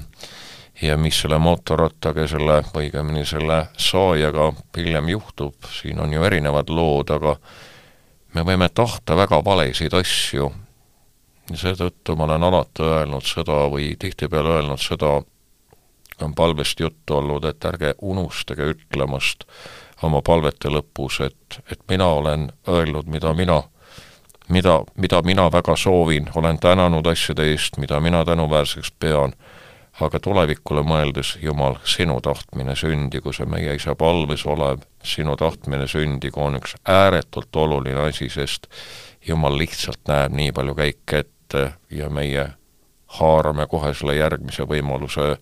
ja 0.81 0.97
mis 0.97 1.21
selle 1.21 1.37
mootorrattaga, 1.39 2.27
selle, 2.27 2.61
õigemini 2.77 3.25
selle 3.25 3.67
saajaga 3.77 4.51
hiljem 4.77 5.09
juhtub, 5.13 5.55
siin 5.71 5.99
on 6.01 6.13
ju 6.13 6.23
erinevad 6.23 6.69
lood, 6.69 7.13
aga 7.13 7.35
me 8.33 8.45
võime 8.47 8.69
tahta 8.73 9.17
väga 9.17 9.43
valesid 9.45 9.93
asju. 9.93 10.51
Seetõttu 11.53 12.15
ma 12.15 12.23
olen 12.25 12.43
alati 12.47 12.85
öelnud 12.87 13.25
seda 13.27 13.65
või 13.69 13.93
tihtipeale 13.99 14.57
öelnud 14.57 14.81
seda, 14.81 15.19
on 16.23 16.35
palvest 16.35 16.79
juttu 16.79 17.17
olnud, 17.17 17.45
et 17.45 17.65
ärge 17.65 17.93
unustage 18.01 18.69
ütlemast 18.73 19.43
oma 20.03 20.21
palvete 20.21 20.71
lõpus, 20.71 21.19
et, 21.25 21.59
et 21.71 21.79
mina 21.89 22.07
olen 22.07 22.49
öelnud, 22.67 23.07
mida 23.11 23.33
mina, 23.33 23.61
mida, 24.49 24.81
mida 24.95 25.21
mina 25.21 25.49
väga 25.51 25.75
soovin, 25.75 26.29
olen 26.35 26.59
tänanud 26.59 27.07
asjade 27.07 27.47
eest, 27.51 27.77
mida 27.77 27.99
mina 27.99 28.25
tänuväärseks 28.25 28.91
pean 28.99 29.35
aga 30.01 30.19
tulevikule 30.19 30.81
mõeldes, 30.85 31.35
Jumal, 31.41 31.77
sinu 31.85 32.17
tahtmine 32.23 32.75
sündigu, 32.75 33.33
see 33.33 33.45
meie 33.49 33.75
isa 33.77 33.95
palves 33.95 34.45
olev 34.49 34.81
sinu 35.05 35.35
tahtmine 35.37 35.87
sündigu 35.87 36.41
on 36.41 36.57
üks 36.57 36.75
ääretult 36.89 37.55
oluline 37.55 38.07
asi, 38.07 38.29
sest 38.33 38.67
Jumal 39.27 39.57
lihtsalt 39.57 40.01
näeb 40.09 40.33
nii 40.35 40.51
palju 40.55 40.75
käike 40.75 41.23
ette 41.23 41.63
ja 41.93 42.09
meie 42.09 42.47
haarame 43.19 43.67
kohe 43.69 43.93
selle 43.93 44.15
järgmise 44.17 44.65
võimaluse 44.67 45.37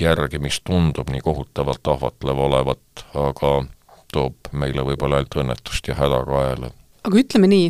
järgi, 0.00 0.40
mis 0.40 0.60
tundub 0.64 1.10
nii 1.12 1.20
kohutavalt 1.20 1.92
ahvatlev 1.92 2.38
olevat, 2.46 3.04
aga 3.14 3.52
toob 4.12 4.50
meile 4.56 4.84
võib-olla 4.86 5.20
ainult 5.20 5.36
õnnetust 5.42 5.90
ja 5.90 5.98
häda 5.98 6.22
kaela. 6.26 6.72
aga 7.04 7.20
ütleme 7.20 7.50
nii, 7.50 7.68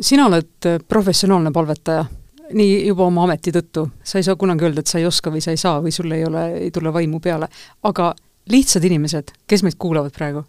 sina 0.00 0.26
oled 0.26 0.68
professionaalne 0.88 1.52
palvetaja 1.54 2.04
nii 2.52 2.86
juba 2.86 3.06
oma 3.08 3.26
ameti 3.26 3.52
tõttu, 3.54 3.86
sa 4.04 4.20
ei 4.20 4.26
saa 4.26 4.36
kunagi 4.36 4.66
öelda, 4.68 4.82
et 4.82 4.90
sa 4.90 5.00
ei 5.00 5.06
oska 5.08 5.32
või 5.32 5.42
sa 5.44 5.54
ei 5.54 5.60
saa 5.60 5.80
või 5.84 5.92
sul 5.94 6.10
ei 6.12 6.24
ole, 6.26 6.46
ei 6.66 6.70
tule 6.74 6.92
vaimu 6.92 7.20
peale, 7.20 7.48
aga 7.82 8.12
lihtsad 8.52 8.84
inimesed, 8.84 9.32
kes 9.46 9.62
meid 9.66 9.78
kuulavad 9.78 10.14
praegu, 10.16 10.44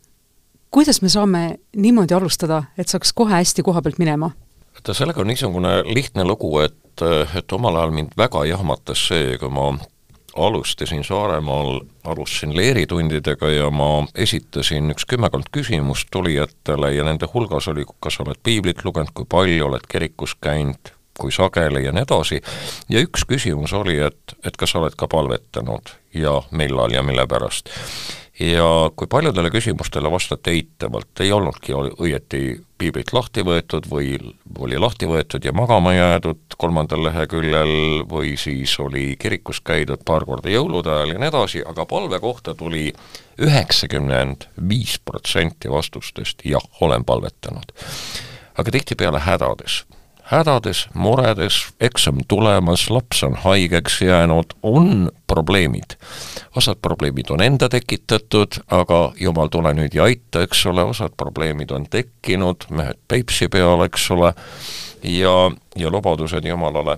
kuidas 0.74 1.02
me 1.02 1.10
saame 1.10 1.44
niimoodi 1.76 2.16
alustada, 2.18 2.64
et 2.78 2.90
saaks 2.90 3.14
kohe 3.14 3.36
hästi 3.36 3.66
koha 3.66 3.82
pealt 3.82 4.02
minema? 4.02 4.32
vaata, 4.74 4.94
sellega 4.98 5.22
on 5.22 5.30
niisugune 5.30 5.74
lihtne 5.86 6.26
lugu, 6.26 6.50
et, 6.60 7.04
et 7.38 7.52
omal 7.54 7.78
ajal 7.78 7.92
mind 7.94 8.16
väga 8.18 8.46
jahmatas 8.50 9.08
see, 9.12 9.38
kui 9.38 9.52
ma 9.54 9.72
alustasin 10.36 11.04
Saaremaal, 11.04 11.82
alustasin 12.04 12.56
leeritundidega 12.58 13.50
ja 13.50 13.70
ma 13.70 14.08
esitasin 14.16 14.92
üks 14.94 15.06
kümmekond 15.10 15.52
küsimust 15.54 16.10
tulijatele 16.12 16.94
ja 16.96 17.06
nende 17.06 17.30
hulgas 17.34 17.68
oli, 17.70 17.86
kas 18.00 18.20
oled 18.24 18.42
piiblit 18.44 18.82
lugenud, 18.86 19.14
kui 19.14 19.30
palju 19.30 19.68
oled 19.68 19.86
kirikus 19.90 20.36
käinud, 20.42 20.94
kui 21.20 21.32
sageli 21.32 21.86
ja 21.86 21.94
nii 21.94 22.06
edasi, 22.08 22.42
ja 22.90 23.04
üks 23.04 23.28
küsimus 23.30 23.74
oli, 23.78 24.00
et, 24.02 24.36
et 24.46 24.58
kas 24.58 24.74
sa 24.74 24.82
oled 24.82 24.98
ka 24.98 25.08
palvetanud 25.12 25.94
ja 26.18 26.40
millal 26.52 26.94
ja 26.94 27.04
mille 27.04 27.28
pärast. 27.28 27.70
ja 28.40 28.90
kui 28.96 29.08
paljudele 29.08 29.52
küsimustele 29.54 30.10
vastati 30.12 30.56
eitavalt, 30.58 31.22
ei 31.22 31.32
olnudki 31.32 31.76
õieti 31.78 32.42
piiblit 32.82 33.14
lahti 33.14 33.44
võetud 33.46 33.86
või 33.92 34.18
oli 34.60 34.80
lahti 34.82 35.06
võetud 35.06 35.46
ja 35.46 35.54
magama 35.54 35.94
jäädud 35.94 36.58
kolmandal 36.58 37.06
leheküljel 37.06 38.04
või 38.10 38.34
siis 38.38 38.74
oli 38.82 39.14
kirikus 39.20 39.62
käidud 39.62 40.02
paar 40.06 40.26
korda 40.26 40.50
jõulude 40.50 40.90
ajal 40.90 41.14
ja 41.14 41.22
nii 41.22 41.30
edasi, 41.30 41.62
aga 41.62 41.86
palve 41.86 42.20
kohta 42.20 42.56
tuli 42.58 42.90
üheksakümmend 43.38 44.50
viis 44.70 44.98
protsenti 45.06 45.70
vastustest 45.70 46.42
jah, 46.46 46.66
olen 46.82 47.06
palvetanud. 47.06 47.70
aga 48.58 48.72
tihtipeale 48.72 49.20
hädades 49.20 49.84
hädades, 50.34 50.88
muredes, 50.94 51.60
eksam 51.82 52.22
tulemas, 52.28 52.90
laps 52.90 53.24
on 53.24 53.36
haigeks 53.36 54.02
jäänud, 54.02 54.56
on 54.64 55.12
probleemid. 55.28 55.98
osad 56.56 56.78
probleemid 56.82 57.30
on 57.30 57.42
enda 57.42 57.70
tekitatud, 57.70 58.60
aga 58.72 59.14
jumal, 59.20 59.48
tule 59.48 59.74
nüüd 59.74 59.94
ja 59.94 60.04
aita, 60.04 60.44
eks 60.46 60.66
ole, 60.66 60.84
osad 60.84 61.16
probleemid 61.18 61.72
on 61.72 61.88
tekkinud, 61.90 62.68
mehed 62.70 63.00
Peipsi 63.08 63.48
peal, 63.48 63.82
eks 63.86 64.12
ole, 64.12 64.34
ja, 65.04 65.52
ja 65.76 65.92
lubadused 65.92 66.46
Jumalale. 66.46 66.98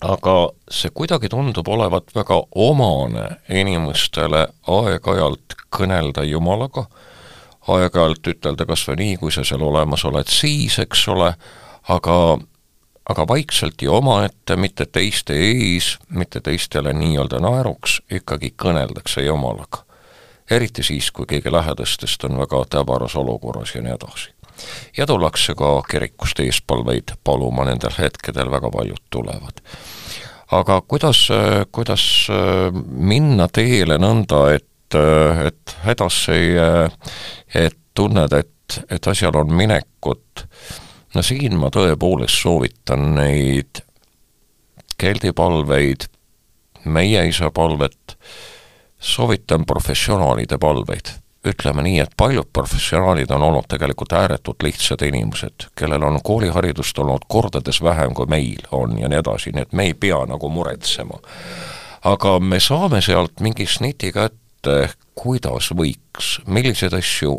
aga 0.00 0.32
see 0.70 0.90
kuidagi 0.94 1.28
tundub 1.32 1.68
olevat 1.68 2.10
väga 2.14 2.36
omane 2.54 3.28
inimestele 3.48 4.46
aeg-ajalt 4.68 5.56
kõnelda 5.72 6.24
Jumalaga, 6.24 6.84
aeg-ajalt 7.68 8.28
ütelda 8.28 8.66
kas 8.66 8.84
või 8.88 8.96
nii, 9.00 9.16
kui 9.16 9.32
sa 9.32 9.44
seal 9.44 9.62
olemas 9.62 10.04
oled, 10.04 10.28
siis, 10.28 10.78
eks 10.78 11.08
ole, 11.08 11.32
aga 11.88 12.38
aga 13.08 13.26
vaikselt 13.28 13.82
ja 13.82 13.92
omaette, 13.92 14.56
mitte 14.56 14.86
teiste 14.86 15.34
ees, 15.38 15.96
mitte 16.08 16.40
teistele 16.40 16.92
nii-öelda 16.96 17.40
naeruks, 17.42 18.00
ikkagi 18.10 18.54
kõneldakse 18.62 19.26
Jumalaga. 19.26 19.84
eriti 20.50 20.82
siis, 20.82 21.10
kui 21.10 21.26
keegi 21.26 21.52
lähedastest 21.52 22.24
on 22.24 22.38
väga 22.38 22.64
täbaras 22.70 23.16
olukorras 23.16 23.74
ja 23.74 23.82
nii 23.82 23.92
edasi. 23.92 24.30
ja 24.96 25.06
tullakse 25.06 25.54
ka 25.54 25.82
kirikust 25.90 26.40
eespalveid 26.40 27.12
paluma, 27.24 27.64
nendel 27.64 27.94
hetkedel 27.98 28.50
väga 28.50 28.70
paljud 28.70 29.02
tulevad. 29.10 29.62
aga 30.50 30.80
kuidas, 30.88 31.28
kuidas 31.72 32.28
minna 32.90 33.48
teele 33.48 33.98
nõnda, 33.98 34.54
et, 34.54 34.98
et 35.46 35.76
hädasse 35.82 36.32
ei, 36.32 36.56
et 37.54 37.78
tunned, 37.94 38.32
et, 38.32 38.82
et 38.90 39.06
asjal 39.06 39.36
on 39.36 39.52
minekut, 39.52 40.46
no 41.14 41.22
siin 41.22 41.58
ma 41.60 41.70
tõepoolest 41.72 42.42
soovitan 42.42 43.14
neid 43.16 43.82
keldipalveid, 45.00 46.08
meie 46.84 47.26
isa 47.28 47.50
palvet, 47.50 48.16
soovitan 48.98 49.66
professionaalide 49.66 50.58
palveid. 50.58 51.14
ütleme 51.46 51.82
nii, 51.82 52.00
et 52.02 52.10
paljud 52.16 52.48
professionaalid 52.52 53.30
on 53.30 53.42
olnud 53.42 53.68
tegelikult 53.70 54.12
ääretult 54.18 54.64
lihtsad 54.66 55.02
inimesed, 55.06 55.68
kellel 55.78 56.02
on 56.02 56.18
kooliharidust 56.22 56.98
olnud 56.98 57.22
kordades 57.28 57.78
vähem, 57.82 58.14
kui 58.14 58.26
meil 58.26 58.66
on 58.74 58.98
ja 58.98 59.08
nii 59.08 59.18
edasi, 59.18 59.52
nii 59.54 59.62
et 59.62 59.72
me 59.72 59.86
ei 59.86 59.94
pea 59.94 60.24
nagu 60.26 60.48
muretsema. 60.50 61.20
aga 62.02 62.38
me 62.40 62.60
saame 62.60 63.00
sealt 63.00 63.40
mingi 63.40 63.66
sniti 63.66 64.10
kätte, 64.12 64.90
kuidas 65.14 65.70
võiks, 65.70 66.40
milliseid 66.46 66.98
asju 66.98 67.38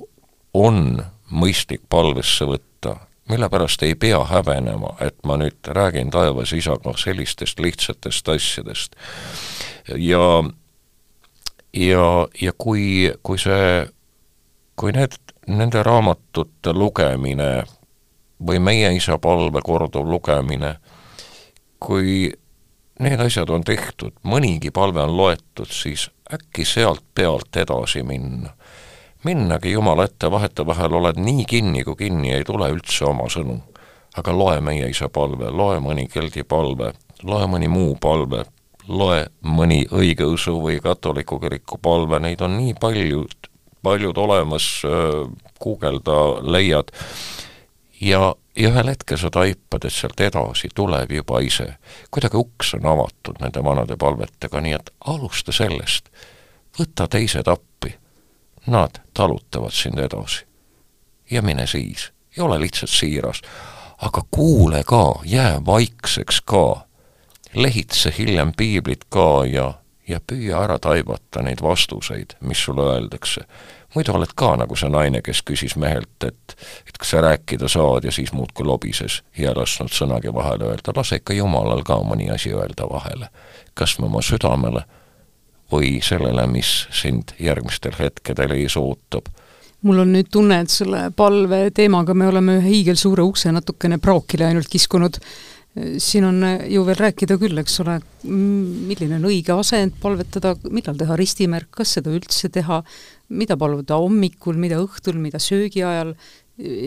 on 0.53 1.03
mõistlik 1.31 1.81
palvesse 1.89 2.45
võtta, 2.45 2.95
mille 3.29 3.49
pärast 3.49 3.83
ei 3.83 3.95
pea 3.95 4.23
häbenema, 4.23 4.95
et 5.01 5.17
ma 5.25 5.37
nüüd 5.37 5.67
räägin 5.67 6.09
taevas 6.11 6.53
isaga 6.53 6.93
sellistest 6.97 7.59
lihtsatest 7.59 8.29
asjadest. 8.29 8.95
ja, 9.95 10.43
ja, 11.73 12.27
ja 12.41 12.53
kui, 12.57 13.13
kui 13.23 13.39
see, 13.39 13.87
kui 14.75 14.91
need, 14.91 15.17
nende 15.47 15.83
raamatute 15.83 16.73
lugemine 16.73 17.63
või 18.47 18.59
meie 18.59 18.91
isa 18.95 19.17
palve 19.17 19.61
korduv 19.63 20.07
lugemine, 20.07 20.75
kui 21.79 22.31
need 22.99 23.21
asjad 23.21 23.49
on 23.49 23.63
tehtud, 23.63 24.13
mõnigi 24.23 24.71
palve 24.71 25.01
on 25.03 25.17
loetud, 25.17 25.69
siis 25.71 26.09
äkki 26.33 26.65
sealt 26.65 27.03
pealt 27.15 27.55
edasi 27.55 28.03
minna 28.03 28.56
minnagi 29.27 29.71
Jumala 29.71 30.05
ette, 30.07 30.31
vahetevahel 30.31 30.93
oled 31.01 31.17
nii 31.19 31.45
kinni, 31.49 31.83
kui 31.83 31.97
kinni 31.99 32.31
ei 32.35 32.45
tule 32.47 32.69
üldse 32.71 33.05
oma 33.09 33.27
sõnu. 33.31 33.59
aga 34.17 34.33
loe 34.33 34.61
meie 34.65 34.87
isa 34.89 35.11
palve, 35.13 35.51
loe 35.53 35.77
mõni 35.83 36.07
keldi 36.09 36.41
palve, 36.41 36.93
loe 37.23 37.45
mõni 37.45 37.67
muu 37.69 37.91
palve, 38.01 38.45
loe 38.87 39.27
mõni 39.45 39.83
õigeusu 39.93 40.55
või 40.63 40.79
katoliku 40.81 41.37
kiriku 41.39 41.77
palve, 41.77 42.17
neid 42.19 42.41
on 42.41 42.55
nii 42.57 42.73
paljud, 42.81 43.49
paljud 43.85 44.17
olemas, 44.17 44.69
guugelda 45.61 46.17
leiad, 46.41 46.89
ja, 48.01 48.33
ja 48.55 48.71
ühel 48.71 48.89
hetkel 48.89 49.21
sa 49.21 49.29
taipad, 49.29 49.85
et 49.85 49.93
sealt 49.93 50.25
edasi 50.25 50.71
tuleb 50.73 51.13
juba 51.19 51.43
ise. 51.45 51.75
kuidagi 52.11 52.41
uks 52.41 52.73
on 52.79 52.89
avatud 52.95 53.37
nende 53.43 53.63
vanade 53.63 53.99
palvetega, 54.01 54.63
nii 54.65 54.79
et 54.79 54.91
alusta 55.13 55.53
sellest, 55.53 56.09
võta 56.79 57.05
teised 57.11 57.53
appi, 57.53 57.93
nad 58.67 58.99
talutavad 59.13 59.71
sind 59.71 59.99
edasi. 59.99 60.45
ja 61.31 61.41
mine 61.41 61.67
siis, 61.67 62.11
ei 62.37 62.43
ole 62.43 62.59
lihtsalt 62.59 62.89
siiras, 62.89 63.41
aga 63.97 64.21
kuule 64.31 64.83
ka, 64.83 65.15
jää 65.25 65.65
vaikseks 65.65 66.41
ka 66.41 66.87
lehitse 67.53 68.13
hiljem 68.17 68.51
piiblit 68.57 69.03
ka 69.09 69.45
ja, 69.45 69.73
ja 70.07 70.19
püüa 70.31 70.61
ära 70.63 70.79
taibata 70.79 71.41
neid 71.43 71.61
vastuseid, 71.63 72.37
mis 72.41 72.63
sulle 72.63 72.81
öeldakse. 72.93 73.41
muidu 73.95 74.13
oled 74.13 74.31
ka 74.35 74.55
nagu 74.55 74.75
see 74.75 74.89
naine, 74.89 75.21
kes 75.21 75.41
küsis 75.41 75.75
mehelt, 75.75 76.23
et 76.23 76.57
et 76.87 76.97
kas 76.99 77.09
sa 77.09 77.21
rääkida 77.21 77.67
saad 77.67 78.03
ja 78.03 78.11
siis 78.11 78.33
muudkui 78.33 78.65
lobises 78.65 79.23
ja 79.37 79.53
lasknud 79.55 79.91
sõnagi 79.91 80.33
vahele 80.33 80.69
öelda, 80.69 80.93
lase 80.95 81.15
ikka 81.15 81.33
Jumalal 81.33 81.83
ka 81.83 81.99
mõni 82.03 82.29
asi 82.33 82.53
öelda 82.53 82.89
vahele. 82.91 83.29
kas 83.73 83.99
oma 83.99 84.21
südamele 84.21 84.83
või 85.71 85.97
sellele, 86.05 86.47
mis 86.51 86.85
sind 86.95 87.33
järgmistel 87.41 87.97
hetkedel 87.99 88.55
ees 88.57 88.77
ootab? 88.79 89.29
Mul 89.85 90.01
on 90.01 90.15
nüüd 90.15 90.31
tunne, 90.33 90.61
et 90.63 90.73
selle 90.73 91.07
palve 91.15 91.67
teemaga 91.75 92.15
me 92.17 92.27
oleme 92.31 92.57
ühe 92.61 92.71
hiigelsuure 92.79 93.23
ukse 93.27 93.51
natukene 93.53 93.99
praokile 94.01 94.47
ainult 94.47 94.71
kiskunud. 94.71 95.19
Siin 96.01 96.25
on 96.25 96.41
ju 96.65 96.81
veel 96.87 96.97
rääkida 96.97 97.37
küll, 97.37 97.59
eks 97.61 97.75
ole, 97.83 97.99
milline 98.25 99.19
on 99.19 99.27
õige 99.29 99.53
asend 99.53 99.99
palvetada, 100.01 100.55
millal 100.73 100.97
teha 100.97 101.17
ristimärk, 101.19 101.69
kas 101.77 101.93
seda 101.99 102.09
üldse 102.15 102.49
teha, 102.49 102.79
mida 103.29 103.59
paluda 103.59 103.99
hommikul, 104.01 104.57
mida 104.57 104.79
õhtul, 104.81 105.19
mida 105.21 105.37
söögi 105.43 105.85
ajal, 105.85 106.15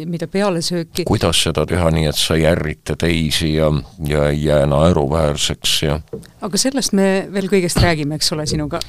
mida 0.07 0.27
peale 0.27 0.63
sööki. 0.63 1.05
kuidas 1.07 1.43
seda 1.45 1.63
teha 1.67 1.91
nii, 1.95 2.09
et 2.11 2.19
sa 2.19 2.35
ei 2.35 2.47
ärrita 2.51 2.97
teisi 2.99 3.55
ja, 3.55 3.71
ja 4.07 4.29
ei 4.33 4.45
jää 4.45 4.67
naeruväärseks 4.67 5.75
ja 5.83 6.01
aga 6.43 6.59
sellest 6.59 6.97
me 6.97 7.29
veel 7.33 7.47
kõigest 7.53 7.79
räägime, 7.83 8.19
eks 8.19 8.33
ole, 8.35 8.47
sinuga? 8.51 8.81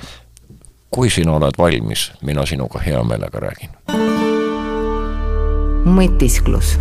kui 0.92 1.10
sina 1.14 1.38
oled 1.38 1.58
valmis, 1.58 2.10
mina 2.26 2.46
sinuga 2.50 2.82
hea 2.82 3.04
meelega 3.06 3.46
räägin. 3.46 3.78
mõtisklus 5.86 6.76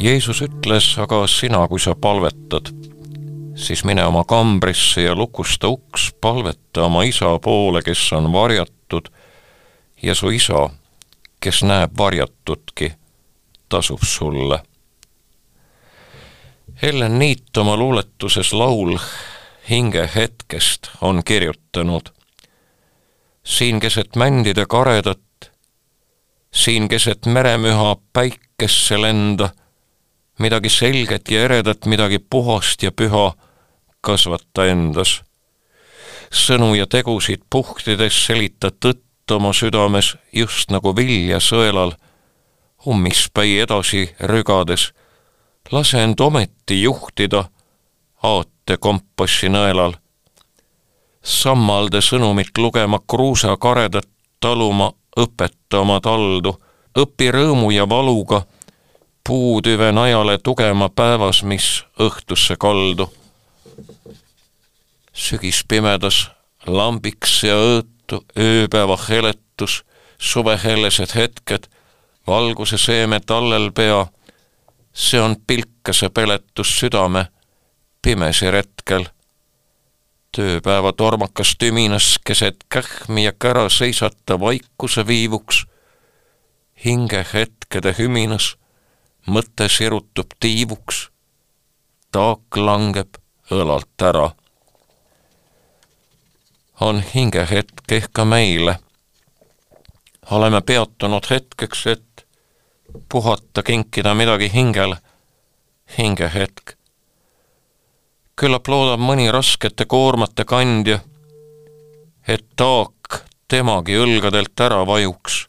Jeesus 0.00 0.40
ütles, 0.42 0.88
aga 1.00 1.22
sina, 1.30 1.62
kui 1.70 1.80
sa 1.80 1.94
palvetad, 1.94 2.72
siis 3.56 3.84
mine 3.86 4.02
oma 4.04 4.24
kambrisse 4.28 5.04
ja 5.04 5.14
lukusta 5.14 5.70
uks, 5.70 6.10
palveta 6.20 6.88
oma 6.88 7.04
isa 7.06 7.30
poole, 7.44 7.80
kes 7.86 8.02
on 8.16 8.32
varjatud, 8.32 9.08
ja 10.02 10.16
su 10.18 10.32
isa, 10.34 10.66
kes 11.44 11.62
näeb 11.62 11.92
varjatutki, 11.98 12.92
tasub 13.68 14.00
sulle. 14.02 14.62
Helen 16.82 17.18
Niit 17.18 17.56
oma 17.56 17.76
luuletuses 17.76 18.52
laul 18.52 18.96
hingehetkest 19.70 20.90
on 21.00 21.24
kirjutanud. 21.24 22.08
siin 23.44 23.80
keset 23.80 24.16
mändide 24.16 24.66
karedat, 24.66 25.50
siin 26.54 26.88
keset 26.88 27.26
meremüha 27.26 27.96
päikesse 28.12 29.00
lenda 29.00 29.50
midagi 30.38 30.68
selget 30.68 31.30
ja 31.30 31.44
eredat, 31.44 31.86
midagi 31.86 32.18
puhast 32.18 32.82
ja 32.82 32.92
püha 32.92 33.32
kasvata 34.00 34.66
endas. 34.66 35.22
sõnu 36.32 36.74
ja 36.74 36.86
tegusid 36.86 37.42
puhtides 37.50 38.26
selita 38.26 38.70
tõtt 38.70 39.04
oma 39.30 39.52
südames, 39.52 40.16
just 40.32 40.70
nagu 40.70 40.96
vilja 40.96 41.40
sõelal, 41.40 41.94
ummispäi 42.86 43.58
edasi 43.60 44.14
rügades. 44.20 44.92
lase 45.72 46.02
end 46.02 46.20
ometi 46.20 46.82
juhtida 46.82 47.44
aate 48.22 48.76
kompassi 48.80 49.48
nõelal. 49.48 49.94
sammalde 51.22 52.00
sõnumit 52.00 52.58
lugema, 52.58 52.98
kruusa 53.06 53.56
karedat 53.56 54.08
taluma, 54.40 54.92
õpeta 55.16 55.80
oma 55.80 56.00
taldu, 56.00 56.58
õpi 56.98 57.30
rõõmu 57.32 57.70
ja 57.72 57.88
valuga 57.88 58.42
puutüve 59.24 59.92
najale 59.92 60.38
tugema 60.38 60.88
päevas, 60.88 61.42
mis 61.42 61.84
õhtusse 62.00 62.56
kaldu. 62.56 63.08
sügispimedas 65.12 66.30
lambiks 66.66 67.42
ja 67.44 67.54
õõtu 68.04 68.24
ööpäeva 68.36 68.96
heletus, 69.08 69.84
suvehelesed 70.18 71.14
hetked, 71.14 71.68
valguse 72.26 72.78
seeme 72.78 73.20
tallel 73.20 73.72
pea, 73.72 74.06
see 74.92 75.20
on 75.20 75.36
pilkase 75.46 76.10
peletus 76.10 76.78
südame 76.80 77.28
pimesi 78.02 78.50
retkel. 78.50 79.08
tööpäeva 80.34 80.92
tormakas 80.92 81.54
tüminas 81.58 82.18
keset 82.24 82.64
kähmi 82.68 83.24
ja 83.24 83.32
kära 83.32 83.68
seisata 83.68 84.40
vaikuse 84.40 85.06
viivuks, 85.06 85.64
hinge 86.84 87.24
hetkede 87.32 87.94
hüminas 87.98 88.56
mõte 89.26 89.68
sirutub 89.68 90.34
tiivuks, 90.40 91.10
taak 92.10 92.56
langeb 92.56 93.14
õlalt 93.50 94.02
ära. 94.02 94.34
On 96.80 97.02
hingehetk 97.14 97.92
ehk 97.92 98.12
ka 98.12 98.24
meile. 98.24 98.78
oleme 100.30 100.60
peatunud 100.60 101.30
hetkeks, 101.30 101.86
et 101.86 102.26
puhata, 103.08 103.62
kinkida 103.62 104.14
midagi 104.14 104.50
hingele, 104.54 104.96
hingehetk. 105.98 106.76
küllap 108.36 108.68
loodab 108.68 109.00
mõni 109.00 109.30
raskete 109.32 109.84
koormate 109.84 110.44
kandja, 110.44 110.98
et 112.28 112.46
taak 112.56 113.24
temagi 113.48 113.96
õlgadelt 113.96 114.60
ära 114.60 114.86
vajuks 114.86 115.48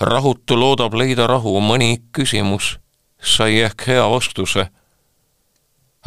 rahutu 0.00 0.56
loodab 0.56 0.94
leida 0.94 1.26
rahu, 1.26 1.58
mõni 1.60 1.98
küsimus 2.12 2.78
sai 3.18 3.60
ehk 3.66 3.86
hea 3.88 4.04
vastuse. 4.10 4.68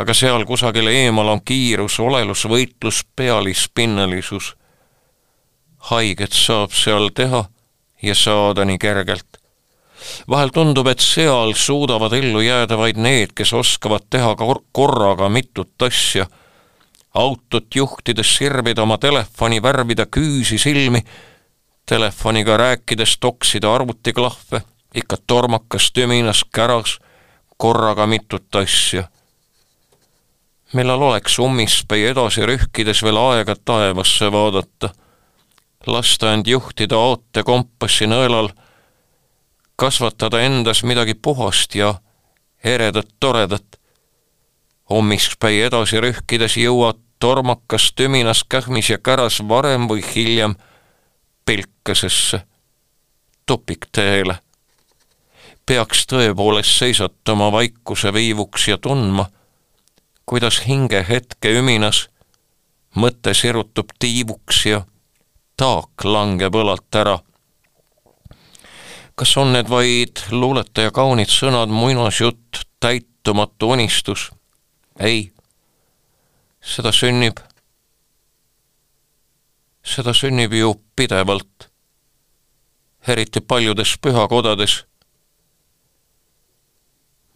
Aga 0.01 0.13
seal 0.17 0.45
kusagil 0.49 0.87
eemal 0.87 1.29
on 1.31 1.41
kiirus, 1.45 1.99
olelus, 1.99 2.45
võitlus, 2.49 3.03
pealispinnelisus. 3.15 4.55
haiget 5.91 6.33
saab 6.33 6.71
seal 6.71 7.09
teha 7.09 7.45
ja 8.01 8.15
saada 8.15 8.65
nii 8.65 8.77
kergelt. 8.77 9.37
vahel 10.29 10.49
tundub, 10.49 10.87
et 10.87 10.99
seal 10.99 11.53
suudavad 11.53 12.13
ellu 12.13 12.41
jääda 12.41 12.77
vaid 12.77 12.97
need, 12.97 13.33
kes 13.35 13.53
oskavad 13.53 14.09
teha 14.09 14.35
kor 14.35 14.61
korraga 14.71 15.29
mitut 15.29 15.81
asja 15.81 16.27
autot 17.13 17.75
juhtides 17.75 18.35
sirvida 18.37 18.83
oma 18.83 18.97
telefoni, 18.97 19.61
värvida 19.61 20.05
küüsi 20.05 20.57
silmi 20.57 21.03
telefoniga 21.85 22.57
rääkides 22.57 23.17
toksida 23.19 23.73
arvutiklahve, 23.75 24.61
ikka 24.95 25.17
tormakas, 25.27 25.91
tüminas, 25.91 26.43
käras, 26.53 26.99
korraga 27.57 28.07
mitut 28.07 28.55
asja. 28.55 29.03
Millal 30.73 31.01
oleks 31.01 31.39
ummispäi 31.39 32.05
edasi 32.11 32.45
rühkides 32.45 33.03
veel 33.03 33.17
aega 33.17 33.55
taevasse 33.65 34.31
vaadata, 34.31 34.89
lasta 35.87 36.33
end 36.33 36.47
juhtida 36.47 36.97
ootekompassi 36.97 38.07
nõelal, 38.07 38.51
kasvatada 39.75 40.41
endas 40.41 40.83
midagi 40.83 41.13
puhast 41.13 41.75
ja 41.75 41.95
eredat, 42.63 43.07
toredat. 43.19 43.65
ummispäi 44.91 45.61
edasi 45.61 46.01
rühkides 46.01 46.57
jõuad 46.57 46.99
tormakas, 47.19 47.91
tüminas, 47.95 48.43
kähmis 48.43 48.89
ja 48.89 48.97
käras 48.97 49.39
varem 49.47 49.87
või 49.87 50.03
hiljem 50.15 50.55
pilkesesse, 51.45 52.41
tupikteele. 53.45 54.37
peaks 55.65 56.05
tõepoolest 56.07 56.77
seisatama 56.79 57.51
vaikuse 57.51 58.13
viivuks 58.13 58.67
ja 58.67 58.77
tundma, 58.77 59.29
kuidas 60.25 60.61
hinge 60.67 61.03
hetke 61.09 61.51
üminas 61.59 62.07
mõte 62.95 63.33
sirutub 63.33 63.91
tiivuks 63.99 64.65
ja 64.65 64.85
taak 65.57 66.05
langeb 66.05 66.55
õlalt 66.55 66.95
ära. 66.95 67.19
kas 69.15 69.37
on 69.37 69.53
need 69.53 69.69
vaid 69.69 70.23
luuletaja 70.31 70.91
kaunid 70.91 71.29
sõnad, 71.29 71.69
muinasjutt, 71.69 72.65
täitumatu 72.79 73.69
unistus? 73.75 74.31
ei, 74.99 75.31
seda 76.61 76.91
sünnib 76.91 77.39
seda 79.83 80.13
sünnib 80.13 80.53
ju 80.53 80.75
pidevalt, 80.95 81.69
eriti 83.07 83.41
paljudes 83.41 83.97
pühakodades. 84.01 84.85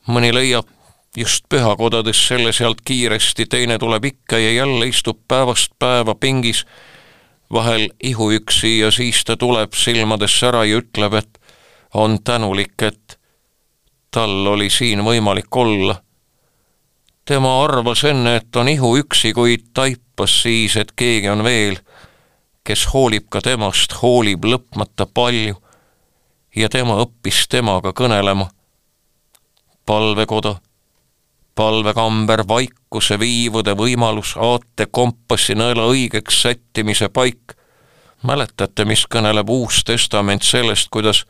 mõni 0.05 0.29
leiab 0.33 0.69
just 1.15 1.45
pühakodades 1.49 2.27
selle 2.27 2.53
sealt 2.53 2.81
kiiresti, 2.85 3.45
teine 3.45 3.77
tuleb 3.79 4.05
ikka 4.05 4.37
ja 4.37 4.51
jälle 4.51 4.87
istub 4.87 5.19
päevast 5.27 5.71
päeva 5.79 6.15
pingis, 6.15 6.65
vahel 7.53 7.89
ihuüksi 8.03 8.79
ja 8.79 8.91
siis 8.91 9.23
ta 9.25 9.37
tuleb 9.37 9.73
silmadesse 9.73 10.47
ära 10.47 10.65
ja 10.65 10.77
ütleb, 10.77 11.13
et 11.13 11.39
on 11.93 12.23
tänulik, 12.23 12.81
et 12.81 13.19
tal 14.11 14.47
oli 14.47 14.69
siin 14.69 15.03
võimalik 15.05 15.55
olla. 15.55 16.01
tema 17.25 17.63
arvas 17.63 18.03
enne, 18.03 18.35
et 18.35 18.55
on 18.55 18.67
ihuüksi, 18.69 19.33
kuid 19.33 19.71
taipas 19.73 20.41
siis, 20.41 20.75
et 20.77 20.91
keegi 20.95 21.29
on 21.29 21.43
veel, 21.43 21.79
kes 22.63 22.87
hoolib 22.93 23.29
ka 23.29 23.41
temast, 23.41 23.93
hoolib 24.01 24.45
lõpmata 24.45 25.05
palju 25.05 25.55
ja 26.55 26.69
tema 26.69 26.99
õppis 27.01 27.47
temaga 27.49 27.93
kõnelema. 27.93 28.49
palvekoda 29.85 30.55
palvekamber, 31.55 32.43
vaikuse 32.47 33.19
viivude 33.19 33.75
võimalus, 33.77 34.35
aate 34.37 34.87
kompassi 34.91 35.55
nõela 35.55 35.87
õigeks 35.91 36.41
sättimise 36.41 37.09
paik. 37.09 37.55
mäletate, 38.25 38.85
mis 38.85 39.05
kõneleb 39.05 39.49
Uus 39.49 39.83
Testament 39.85 40.43
sellest, 40.43 40.87
kuidas, 40.89 41.25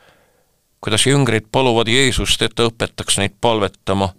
kuidas 0.82 1.06
jüngrid 1.06 1.50
paluvad 1.52 1.88
Jeesust, 1.88 2.42
et 2.42 2.56
ta 2.56 2.64
õpetaks 2.64 3.18
neid 3.18 3.34
palvetama. 3.42 4.14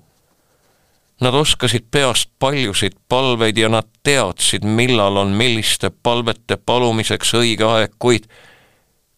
Nad 1.21 1.35
oskasid 1.35 1.87
peast 1.91 2.29
paljusid 2.39 2.93
palveid 3.09 3.59
ja 3.59 3.69
nad 3.69 3.89
teadsid, 4.03 4.65
millal 4.65 5.17
on 5.17 5.33
milliste 5.33 5.91
palvete 5.91 6.57
palumiseks 6.57 7.35
õige 7.35 7.65
aeg, 7.65 7.97
kuid 7.99 8.29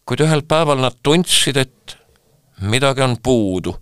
kuid 0.05 0.23
ühel 0.25 0.41
päeval 0.41 0.79
nad 0.81 0.95
tundsid, 1.03 1.57
et 1.57 1.97
midagi 2.61 3.01
on 3.01 3.17
puudu, 3.23 3.75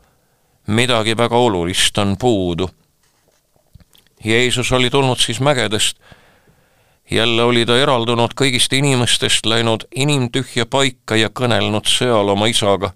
midagi 0.67 1.17
väga 1.17 1.37
olulist 1.37 1.97
on 1.97 2.17
puudu 2.17 2.67
Jeesus 4.25 4.71
oli 4.71 4.89
tulnud 4.89 5.17
siis 5.17 5.39
mägedest. 5.39 5.97
jälle 7.11 7.43
oli 7.43 7.65
ta 7.65 7.77
eraldunud 7.77 8.33
kõigist 8.41 8.73
inimestest, 8.73 9.45
läinud 9.45 9.85
inimtühja 9.95 10.65
paika 10.65 11.15
ja 11.15 11.29
kõnelnud 11.29 11.87
seal 11.87 12.29
oma 12.29 12.47
isaga. 12.47 12.91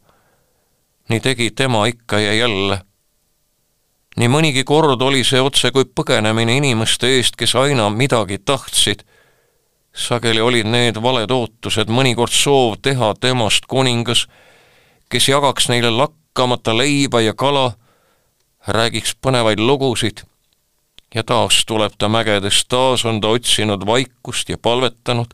nii 1.10 1.20
tegi 1.20 1.52
tema 1.52 1.86
ikka 1.86 2.20
ja 2.20 2.34
jälle. 2.34 2.82
nii 4.18 4.28
mõnigi 4.28 4.64
kord 4.64 5.02
oli 5.02 5.24
see 5.24 5.42
otse 5.42 5.72
kui 5.72 5.86
põgenemine 5.86 6.58
inimeste 6.58 7.08
eest, 7.08 7.36
kes 7.36 7.56
aina 7.56 7.90
midagi 7.90 8.38
tahtsid. 8.38 9.04
sageli 9.94 10.42
olid 10.42 10.66
need 10.66 11.02
valed 11.02 11.32
ootused, 11.32 11.88
mõnikord 11.88 12.32
soov 12.32 12.76
teha 12.82 13.14
temast 13.20 13.66
kuningas, 13.66 14.28
kes 15.10 15.28
jagaks 15.28 15.70
neile 15.70 15.90
lakkamata 15.90 16.78
leiba 16.78 17.22
ja 17.22 17.34
kala, 17.34 17.74
räägiks 18.68 19.16
põnevaid 19.22 19.60
lugusid 19.60 20.31
ja 21.16 21.24
taas 21.24 21.66
tuleb 21.68 21.94
ta 21.98 22.10
mägedest, 22.10 22.68
taas 22.68 23.06
on 23.06 23.22
ta 23.22 23.28
otsinud 23.28 23.86
vaikust 23.86 24.50
ja 24.50 24.58
palvetanud 24.58 25.34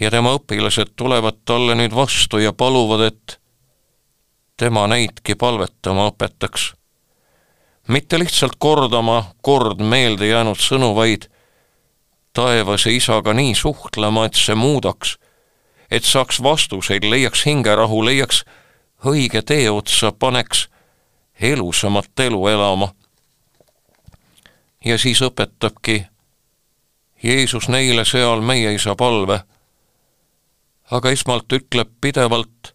ja 0.00 0.10
tema 0.10 0.34
õpilased 0.36 0.94
tulevad 0.96 1.40
talle 1.44 1.74
nüüd 1.78 1.94
vastu 1.94 2.38
ja 2.42 2.52
paluvad, 2.52 3.06
et 3.08 3.38
tema 4.56 4.86
neidki 4.86 5.34
palvetama 5.34 6.08
õpetaks. 6.10 6.72
mitte 7.88 8.18
lihtsalt 8.18 8.56
kordama 8.58 9.24
kord 9.42 9.80
meelde 9.80 10.26
jäänud 10.26 10.58
sõnu, 10.58 10.94
vaid 10.94 11.28
taevase 12.32 12.92
isaga 12.92 13.32
nii 13.32 13.54
suhtlema, 13.54 14.24
et 14.24 14.34
see 14.34 14.54
muudaks, 14.54 15.18
et 15.90 16.04
saaks 16.04 16.42
vastuseid, 16.42 17.04
leiaks 17.04 17.44
hingerahu, 17.46 18.04
leiaks 18.04 18.44
õige 19.04 19.42
tee 19.42 19.70
otsa, 19.70 20.12
paneks 20.12 20.68
elusamat 21.40 22.20
elu 22.20 22.46
elama 22.48 22.88
ja 24.84 24.98
siis 24.98 25.22
õpetabki 25.22 26.06
Jeesus 27.22 27.68
neile 27.68 28.04
seal 28.04 28.40
meie 28.40 28.74
isa 28.74 28.94
palve. 28.96 29.40
aga 30.90 31.10
esmalt 31.10 31.52
ütleb 31.52 31.88
pidevalt, 32.00 32.74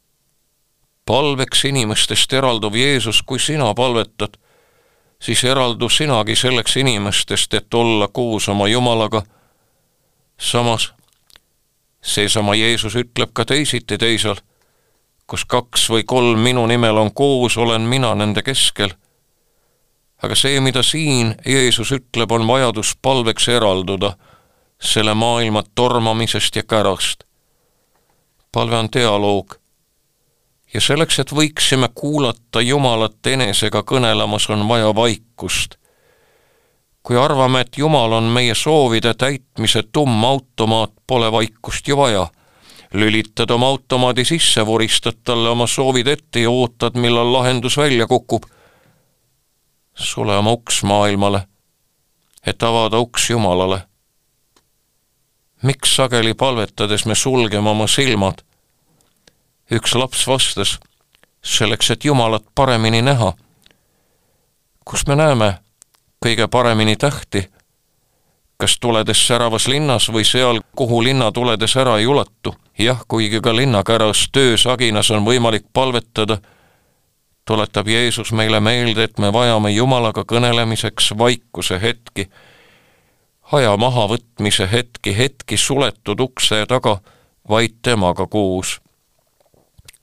palveks 1.06 1.66
inimestest 1.66 2.34
eralduv 2.34 2.76
Jeesus, 2.76 3.22
kui 3.22 3.40
sina 3.40 3.74
palvetad, 3.74 4.34
siis 5.22 5.44
eraldu 5.44 5.90
sinagi 5.90 6.36
selleks 6.36 6.78
inimestest, 6.78 7.54
et 7.54 7.74
olla 7.74 8.08
koos 8.08 8.50
oma 8.50 8.68
Jumalaga. 8.68 9.22
samas 10.38 10.94
seesama 12.02 12.56
Jeesus 12.56 12.96
ütleb 12.96 13.30
ka 13.34 13.46
teisiti 13.46 13.98
teisel, 13.98 14.36
kus 15.28 15.46
kaks 15.46 15.90
või 15.90 16.04
kolm 16.04 16.40
minu 16.40 16.66
nimel 16.68 16.98
on 16.98 17.14
koos, 17.14 17.58
olen 17.58 17.82
mina 17.82 18.16
nende 18.16 18.42
keskel 18.42 18.90
aga 20.24 20.36
see, 20.36 20.60
mida 20.60 20.84
siin 20.84 21.36
Jeesus 21.46 21.92
ütleb, 21.96 22.32
on 22.32 22.48
vajadus 22.48 22.96
palveks 23.02 23.48
eralduda 23.48 24.14
selle 24.82 25.14
maailma 25.14 25.64
tormamisest 25.76 26.56
ja 26.56 26.64
kärast. 26.64 27.24
palve 28.52 28.78
on 28.78 28.90
dialoog. 28.94 29.56
ja 30.74 30.82
selleks, 30.82 31.20
et 31.20 31.32
võiksime 31.32 31.90
kuulata 31.96 32.62
Jumalat 32.62 33.28
enesega 33.28 33.84
kõnelemas, 33.84 34.50
on 34.50 34.68
vaja 34.68 34.96
vaikust. 34.96 35.76
kui 37.04 37.18
arvame, 37.18 37.62
et 37.62 37.78
Jumal 37.78 38.14
on 38.14 38.24
meie 38.24 38.56
soovide 38.56 39.14
täitmise 39.14 39.84
tumm 39.92 40.24
automaat, 40.24 40.92
pole 41.08 41.32
vaikust 41.32 41.88
ju 41.88 41.98
vaja 41.98 42.28
lülitad 42.94 43.52
oma 43.52 43.68
automaadi 43.68 44.26
sisse, 44.26 44.66
vuristad 44.66 45.22
talle 45.24 45.50
oma 45.50 45.68
soovid 45.68 46.08
ette 46.08 46.40
ja 46.40 46.50
ootad, 46.50 46.98
millal 46.98 47.34
lahendus 47.34 47.78
välja 47.78 48.08
kukub 48.08 48.44
sule 50.00 50.38
oma 50.38 50.52
uks 50.52 50.84
maailmale, 50.84 51.42
et 52.48 52.64
avada 52.64 53.00
uks 53.00 53.30
Jumalale. 53.30 53.82
miks 55.64 55.96
sageli 55.96 56.34
palvetades 56.34 57.06
me 57.06 57.16
sulgeme 57.16 57.70
oma 57.70 57.88
silmad? 57.88 58.42
üks 59.72 59.96
laps 59.96 60.28
vastas, 60.28 60.80
selleks, 61.44 61.92
et 61.92 62.06
Jumalat 62.06 62.44
paremini 62.56 63.02
näha. 63.02 63.34
kus 64.86 65.08
me 65.08 65.16
näeme 65.16 65.60
kõige 66.26 66.48
paremini 66.48 66.96
tähti? 66.96 67.50
kas 68.58 68.80
tuledes 68.80 69.28
säravas 69.28 69.68
linnas 69.68 70.10
või 70.12 70.26
seal, 70.26 70.62
kuhu 70.76 71.04
linna 71.04 71.32
tuledes 71.32 71.76
ära 71.76 71.98
ei 71.98 72.08
ulatu? 72.08 72.56
jah, 72.80 73.04
kuigi 73.08 73.42
ka 73.42 73.56
linnakäras 73.56 74.30
töösaginas 74.32 75.12
on 75.12 75.26
võimalik 75.26 75.66
palvetada 75.74 76.38
tuletab 77.50 77.88
Jeesus 77.88 78.30
meile 78.32 78.60
meelde, 78.62 79.04
et 79.04 79.18
me 79.18 79.32
vajame 79.34 79.72
Jumalaga 79.74 80.22
kõnelemiseks 80.30 81.14
vaikuse 81.18 81.80
hetki, 81.82 82.28
aja 83.52 83.72
mahavõtmise 83.78 84.68
hetki, 84.70 85.16
hetki 85.18 85.58
suletud 85.58 86.22
ukse 86.22 86.62
taga, 86.70 87.00
vaid 87.50 87.82
temaga 87.82 88.28
koos. 88.28 88.78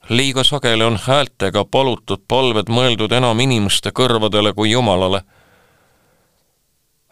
liiga 0.09 0.43
sageli 0.43 0.83
on 0.83 0.99
häältega 1.03 1.65
palutud 1.71 2.21
palved 2.27 2.69
mõeldud 2.71 3.11
enam 3.11 3.39
inimeste 3.39 3.91
kõrvadele 3.91 4.53
kui 4.53 4.71
Jumalale. 4.71 5.21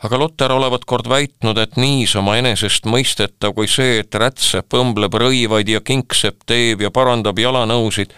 aga 0.03 0.17
Luter 0.17 0.51
olevat 0.51 0.85
kord 0.85 1.07
väitnud, 1.09 1.57
et 1.57 1.77
niisama 1.77 2.35
enesestmõistetav 2.37 3.53
kui 3.53 3.67
see, 3.67 3.99
et 3.99 4.15
rätsep 4.15 4.73
õmbleb 4.73 5.13
rõivaid 5.13 5.69
ja 5.69 5.81
kingsepp 5.81 6.43
teeb 6.45 6.81
ja 6.81 6.91
parandab 6.91 7.39
jalanõusid, 7.39 8.11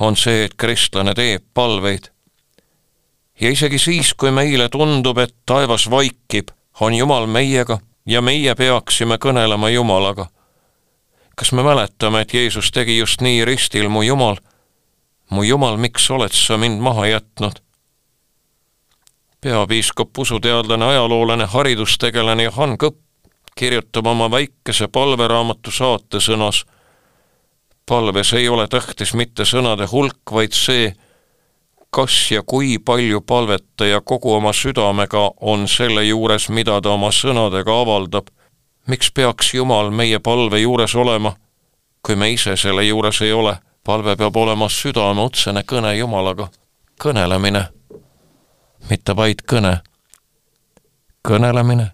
on 0.00 0.16
see, 0.16 0.44
et 0.44 0.54
kristlane 0.54 1.14
teeb 1.14 1.44
palveid. 1.54 2.10
ja 3.40 3.50
isegi 3.50 3.78
siis, 3.78 4.14
kui 4.14 4.30
meile 4.30 4.68
tundub, 4.68 5.18
et 5.18 5.34
taevas 5.46 5.90
vaikib, 5.90 6.48
on 6.80 6.94
Jumal 6.94 7.26
meiega 7.26 7.78
ja 8.06 8.22
meie 8.22 8.54
peaksime 8.54 9.18
kõnelema 9.18 9.70
Jumalaga. 9.70 10.26
kas 11.36 11.52
me 11.52 11.62
mäletame, 11.62 12.20
et 12.20 12.34
Jeesus 12.34 12.70
tegi 12.72 12.98
just 12.98 13.20
nii 13.20 13.44
ristil, 13.44 13.88
mu 13.88 14.02
Jumal, 14.02 14.36
mu 15.30 15.42
Jumal, 15.42 15.76
miks 15.76 16.10
oled 16.10 16.32
sa 16.32 16.56
mind 16.56 16.80
maha 16.80 17.06
jätnud? 17.06 17.60
peapiiskop, 19.40 20.18
usuteadlane, 20.18 20.84
ajaloolane, 20.84 21.44
haridustegelane 21.46 22.42
Johann 22.42 22.78
Kõpp 22.78 22.98
kirjutab 23.56 24.06
oma 24.06 24.30
väikese 24.30 24.88
palveraamatu 24.88 25.70
saatesõnas 25.70 26.64
palves 27.86 28.32
ei 28.32 28.48
ole 28.48 28.68
tähtis 28.68 29.14
mitte 29.14 29.44
sõnade 29.44 29.86
hulk, 29.90 30.32
vaid 30.32 30.52
see, 30.52 30.90
kas 31.90 32.30
ja 32.30 32.42
kui 32.42 32.78
palju 32.78 33.20
palvetaja 33.20 34.00
kogu 34.00 34.32
oma 34.34 34.52
südamega 34.52 35.30
on 35.40 35.68
selle 35.68 36.04
juures, 36.04 36.48
mida 36.48 36.80
ta 36.80 36.90
oma 36.90 37.12
sõnadega 37.14 37.80
avaldab. 37.82 38.26
miks 38.86 39.10
peaks 39.12 39.54
Jumal 39.54 39.90
meie 39.90 40.18
palve 40.18 40.58
juures 40.58 40.94
olema, 40.94 41.36
kui 42.02 42.16
me 42.16 42.30
ise 42.30 42.56
selle 42.56 42.84
juures 42.84 43.22
ei 43.22 43.32
ole? 43.32 43.56
palve 43.84 44.16
peab 44.16 44.36
olema 44.36 44.68
südame 44.68 45.22
otsene 45.22 45.62
kõne 45.62 45.94
Jumalaga, 45.94 46.48
kõnelemine, 47.02 47.68
mitte 48.90 49.16
vaid 49.16 49.42
kõne. 49.46 49.78
kõnelemine, 51.28 51.90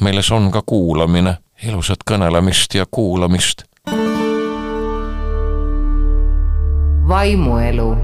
milles 0.00 0.30
on 0.30 0.50
ka 0.50 0.62
kuulamine, 0.66 1.38
ilusat 1.62 2.02
kõnelemist 2.10 2.74
ja 2.74 2.86
kuulamist 2.90 3.69
vaimuelu 7.10 7.96